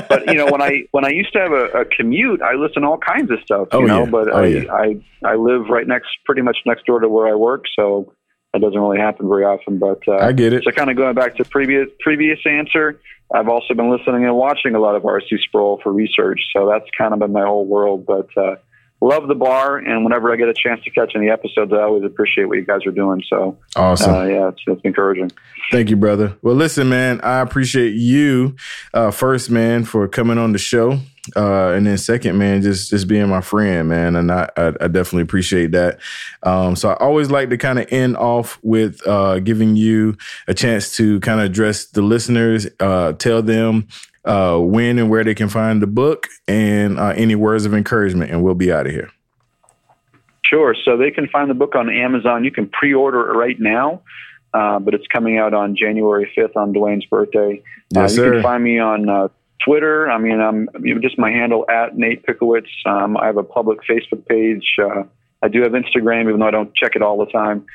but 0.10 0.25
you 0.27 0.36
know, 0.36 0.45
when 0.45 0.62
I 0.62 0.83
when 0.91 1.03
I 1.03 1.10
used 1.10 1.33
to 1.33 1.39
have 1.39 1.51
a, 1.51 1.81
a 1.81 1.86
commute, 1.86 2.41
I 2.41 2.53
listen 2.53 2.83
to 2.83 2.88
all 2.88 2.97
kinds 2.97 3.29
of 3.29 3.39
stuff. 3.41 3.67
Oh, 3.73 3.81
you 3.81 3.88
know, 3.88 4.05
yeah. 4.05 4.10
but 4.10 4.31
oh, 4.31 4.38
I, 4.38 4.45
yeah. 4.45 4.73
I 4.73 5.01
I 5.25 5.36
live 5.36 5.67
right 5.67 5.86
next, 5.86 6.10
pretty 6.25 6.43
much 6.43 6.57
next 6.65 6.86
door 6.86 7.01
to 7.01 7.10
where 7.10 7.27
I 7.27 7.36
work, 7.36 7.65
so 7.77 8.13
that 8.53 8.62
doesn't 8.62 8.79
really 8.79 8.99
happen 8.99 9.27
very 9.27 9.43
often. 9.43 9.79
But 9.79 9.99
uh, 10.07 10.15
I 10.15 10.31
get 10.31 10.53
it. 10.53 10.63
So 10.63 10.71
kind 10.71 10.89
of 10.89 10.95
going 10.95 11.15
back 11.15 11.36
to 11.38 11.43
previous 11.43 11.89
previous 11.99 12.39
answer, 12.45 13.01
I've 13.36 13.49
also 13.49 13.73
been 13.73 13.91
listening 13.91 14.23
and 14.23 14.36
watching 14.36 14.75
a 14.75 14.79
lot 14.79 14.95
of 14.95 15.03
RC 15.03 15.39
Sproul 15.47 15.81
for 15.83 15.91
research. 15.91 16.39
So 16.55 16.69
that's 16.69 16.89
kind 16.97 17.13
of 17.13 17.19
been 17.19 17.33
my 17.33 17.43
whole 17.43 17.65
world. 17.65 18.05
But 18.05 18.29
uh, 18.38 18.55
love 19.01 19.27
the 19.27 19.36
bar, 19.36 19.77
and 19.77 20.03
whenever 20.03 20.31
I 20.31 20.36
get 20.36 20.49
a 20.49 20.53
chance 20.53 20.83
to 20.83 20.91
catch 20.91 21.13
any 21.15 21.29
episodes, 21.29 21.71
I 21.71 21.81
always 21.81 22.03
appreciate 22.03 22.45
what 22.45 22.57
you 22.57 22.65
guys 22.65 22.86
are 22.86 22.91
doing. 22.91 23.23
So 23.29 23.57
awesome, 23.75 24.13
uh, 24.13 24.23
yeah, 24.23 24.47
it's, 24.49 24.62
it's, 24.65 24.81
encouraging. 24.83 25.31
Thank 25.71 25.89
you, 25.89 25.95
brother. 25.95 26.38
Well, 26.41 26.55
listen, 26.55 26.89
man, 26.89 27.21
I 27.21 27.41
appreciate 27.41 27.93
you 27.93 28.55
uh, 28.93 29.12
first, 29.12 29.49
man, 29.49 29.86
for 29.86 30.07
coming 30.07 30.38
on 30.38 30.51
the 30.51 30.57
show, 30.57 30.99
uh, 31.36 31.71
and 31.71 31.86
then 31.86 31.97
second, 31.97 32.38
man, 32.38 32.62
just 32.62 32.89
just 32.89 33.07
being 33.07 33.27
my 33.27 33.41
friend, 33.41 33.89
man, 33.89 34.15
and 34.15 34.31
I 34.31 34.49
I, 34.57 34.67
I 34.67 34.88
definitely 34.88 35.23
appreciate 35.23 35.71
that. 35.73 35.99
Um, 36.43 36.75
so 36.75 36.89
I 36.89 36.95
always 36.95 37.29
like 37.29 37.49
to 37.49 37.57
kind 37.57 37.79
of 37.79 37.88
end 37.91 38.17
off 38.17 38.60
with 38.63 39.05
uh, 39.05 39.39
giving 39.39 39.75
you 39.75 40.17
a 40.47 40.53
chance 40.53 40.95
to 40.97 41.19
kind 41.19 41.39
of 41.39 41.45
address 41.45 41.86
the 41.86 42.01
listeners, 42.01 42.67
uh, 42.79 43.13
tell 43.13 43.41
them 43.41 43.88
uh, 44.27 44.59
when 44.59 44.99
and 44.99 45.09
where 45.09 45.23
they 45.23 45.33
can 45.33 45.49
find 45.49 45.81
the 45.81 45.87
book 45.87 46.27
and 46.47 46.99
uh, 46.99 47.13
any 47.15 47.35
words 47.35 47.65
of 47.65 47.73
encouragement, 47.73 48.29
and 48.31 48.43
we'll 48.43 48.55
be 48.55 48.71
out 48.71 48.85
of 48.85 48.91
here. 48.91 49.09
Sure. 50.43 50.75
So 50.85 50.97
they 50.97 51.11
can 51.11 51.27
find 51.27 51.49
the 51.49 51.53
book 51.53 51.75
on 51.75 51.89
Amazon. 51.89 52.43
You 52.43 52.51
can 52.51 52.69
pre-order 52.69 53.29
it 53.29 53.37
right 53.37 53.59
now, 53.59 54.01
uh, 54.53 54.79
but 54.79 54.93
it's 54.93 55.07
coming 55.07 55.37
out 55.37 55.53
on 55.53 55.75
January 55.75 56.31
5th 56.37 56.55
on 56.55 56.73
Dwayne's 56.73 57.05
birthday. 57.05 57.61
Yes, 57.89 58.11
you 58.11 58.17
sir. 58.17 58.33
can 58.33 58.43
find 58.43 58.63
me 58.63 58.79
on 58.79 59.09
uh, 59.09 59.27
Twitter. 59.63 60.09
I 60.09 60.17
mean, 60.17 60.39
I'm 60.39 60.69
you 60.81 60.95
know, 60.95 61.01
just 61.01 61.17
my 61.17 61.31
handle 61.31 61.65
at 61.69 61.97
Nate 61.97 62.25
Pickowicz. 62.25 62.67
Um, 62.85 63.17
I 63.17 63.25
have 63.25 63.37
a 63.37 63.43
public 63.43 63.79
Facebook 63.89 64.25
page. 64.25 64.75
Uh, 64.81 65.03
I 65.41 65.49
do 65.49 65.61
have 65.61 65.73
Instagram, 65.73 66.27
even 66.27 66.39
though 66.39 66.47
I 66.47 66.51
don't 66.51 66.73
check 66.73 66.95
it 66.95 67.01
all 67.01 67.17
the 67.17 67.31
time, 67.31 67.65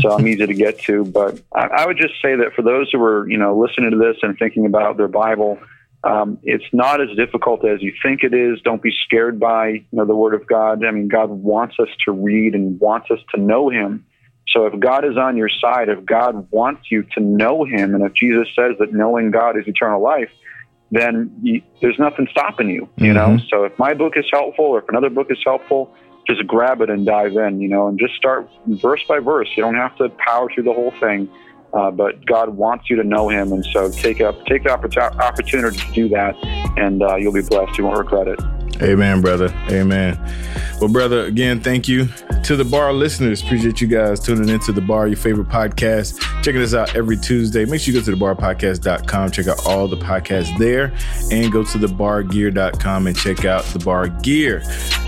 so 0.00 0.10
I'm 0.10 0.26
easy 0.26 0.44
to 0.46 0.54
get 0.54 0.80
to. 0.80 1.04
But 1.04 1.40
I, 1.54 1.66
I 1.66 1.86
would 1.86 1.96
just 1.96 2.14
say 2.20 2.34
that 2.36 2.52
for 2.56 2.62
those 2.62 2.90
who 2.90 3.00
are, 3.02 3.28
you 3.30 3.38
know, 3.38 3.56
listening 3.56 3.92
to 3.92 3.96
this 3.96 4.16
and 4.22 4.36
thinking 4.38 4.66
about 4.66 4.96
their 4.96 5.08
Bible, 5.08 5.58
um, 6.04 6.38
it's 6.42 6.64
not 6.72 7.00
as 7.00 7.16
difficult 7.16 7.64
as 7.64 7.80
you 7.80 7.92
think 8.02 8.24
it 8.24 8.34
is. 8.34 8.60
Don't 8.62 8.82
be 8.82 8.92
scared 9.04 9.38
by 9.38 9.68
you 9.68 9.84
know 9.92 10.04
the 10.04 10.16
Word 10.16 10.34
of 10.34 10.46
God. 10.46 10.84
I 10.84 10.90
mean, 10.90 11.08
God 11.08 11.30
wants 11.30 11.76
us 11.78 11.88
to 12.06 12.12
read 12.12 12.54
and 12.54 12.80
wants 12.80 13.10
us 13.10 13.20
to 13.34 13.40
know 13.40 13.68
Him. 13.68 14.04
So 14.48 14.66
if 14.66 14.78
God 14.80 15.04
is 15.04 15.16
on 15.16 15.36
your 15.36 15.48
side, 15.48 15.88
if 15.88 16.04
God 16.04 16.50
wants 16.50 16.90
you 16.90 17.04
to 17.14 17.20
know 17.20 17.64
Him, 17.64 17.94
and 17.94 18.04
if 18.04 18.14
Jesus 18.14 18.48
says 18.56 18.76
that 18.80 18.92
knowing 18.92 19.30
God 19.30 19.56
is 19.56 19.66
eternal 19.68 20.02
life, 20.02 20.30
then 20.90 21.32
you, 21.40 21.62
there's 21.80 21.98
nothing 21.98 22.26
stopping 22.32 22.68
you. 22.68 22.88
You 22.96 23.12
know. 23.12 23.38
So 23.48 23.64
if 23.64 23.78
my 23.78 23.94
book 23.94 24.14
is 24.16 24.26
helpful, 24.32 24.64
or 24.64 24.80
if 24.80 24.88
another 24.88 25.10
book 25.10 25.28
is 25.30 25.38
helpful, 25.44 25.94
just 26.26 26.44
grab 26.48 26.80
it 26.80 26.90
and 26.90 27.06
dive 27.06 27.36
in. 27.36 27.60
You 27.60 27.68
know, 27.68 27.86
and 27.86 27.98
just 27.98 28.14
start 28.14 28.50
verse 28.66 29.02
by 29.06 29.20
verse. 29.20 29.48
You 29.56 29.62
don't 29.62 29.76
have 29.76 29.96
to 29.98 30.08
power 30.08 30.48
through 30.52 30.64
the 30.64 30.72
whole 30.72 30.92
thing. 30.98 31.30
Uh, 31.72 31.90
but 31.90 32.24
God 32.26 32.50
wants 32.50 32.90
you 32.90 32.96
to 32.96 33.04
know 33.04 33.28
Him, 33.28 33.52
and 33.52 33.64
so 33.72 33.90
take 33.90 34.20
up 34.20 34.44
take 34.46 34.64
the 34.64 34.68
oppor- 34.68 35.18
opportunity 35.18 35.78
to 35.78 35.92
do 35.92 36.08
that, 36.10 36.36
and 36.76 37.02
uh, 37.02 37.16
you'll 37.16 37.32
be 37.32 37.42
blessed. 37.42 37.78
You 37.78 37.84
won't 37.84 37.98
regret 37.98 38.28
it. 38.28 38.38
Amen, 38.82 39.20
brother. 39.20 39.48
Amen. 39.70 40.18
Well, 40.80 40.90
brother, 40.90 41.26
again, 41.26 41.60
thank 41.60 41.86
you 41.86 42.08
to 42.44 42.56
the 42.56 42.64
bar 42.64 42.92
listeners. 42.92 43.42
Appreciate 43.42 43.80
you 43.80 43.86
guys 43.86 44.18
tuning 44.18 44.48
into 44.48 44.72
the 44.72 44.80
bar, 44.80 45.06
your 45.06 45.16
favorite 45.16 45.48
podcast. 45.48 46.20
Checking 46.42 46.60
us 46.60 46.74
out 46.74 46.96
every 46.96 47.16
Tuesday. 47.16 47.64
Make 47.64 47.80
sure 47.80 47.94
you 47.94 48.00
go 48.00 48.04
to 48.04 48.16
thebarpodcast.com, 48.16 49.30
check 49.30 49.46
out 49.46 49.64
all 49.66 49.86
the 49.86 49.98
podcasts 49.98 50.56
there, 50.58 50.92
and 51.30 51.52
go 51.52 51.62
to 51.62 51.78
thebargear.com 51.78 53.06
and 53.06 53.16
check 53.16 53.44
out 53.44 53.64
the 53.66 53.78
bar 53.78 54.08
gear. 54.08 54.62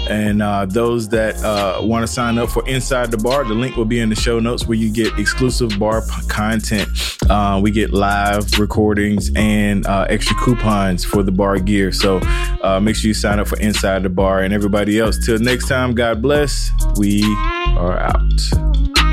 And 0.08 0.42
uh, 0.42 0.66
those 0.66 1.08
that 1.10 1.42
uh, 1.42 1.80
want 1.82 2.06
to 2.06 2.12
sign 2.12 2.38
up 2.38 2.50
for 2.50 2.66
Inside 2.68 3.10
the 3.10 3.16
Bar, 3.16 3.44
the 3.44 3.54
link 3.54 3.76
will 3.76 3.84
be 3.84 4.00
in 4.00 4.08
the 4.08 4.16
show 4.16 4.38
notes 4.38 4.66
where 4.66 4.76
you 4.76 4.90
get 4.90 5.18
exclusive 5.18 5.78
bar 5.78 6.02
p- 6.02 6.26
content. 6.28 6.88
Uh, 7.28 7.58
we 7.62 7.70
get 7.70 7.92
live 7.92 8.58
recordings 8.58 9.30
and 9.34 9.86
uh, 9.86 10.06
extra 10.08 10.36
coupons 10.36 11.04
for 11.04 11.22
the 11.22 11.32
bar 11.32 11.58
gear. 11.58 11.92
So 11.92 12.20
uh, 12.62 12.80
make 12.82 12.96
sure 12.96 13.08
you 13.08 13.14
sign 13.14 13.38
up 13.38 13.48
for 13.48 13.58
Inside 13.58 14.02
the 14.02 14.10
Bar 14.10 14.40
and 14.40 14.52
everybody 14.52 14.98
else. 14.98 15.24
Till 15.24 15.38
next 15.38 15.68
time, 15.68 15.94
God 15.94 16.20
bless. 16.20 16.70
We 16.96 17.22
are 17.76 17.98
out. 17.98 19.03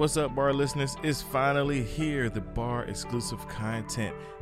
What's 0.00 0.16
up, 0.16 0.34
bar 0.34 0.54
listeners? 0.54 0.96
It's 1.02 1.20
finally 1.20 1.82
here, 1.82 2.30
the 2.30 2.40
bar 2.40 2.84
exclusive 2.84 3.46
content. 3.48 4.16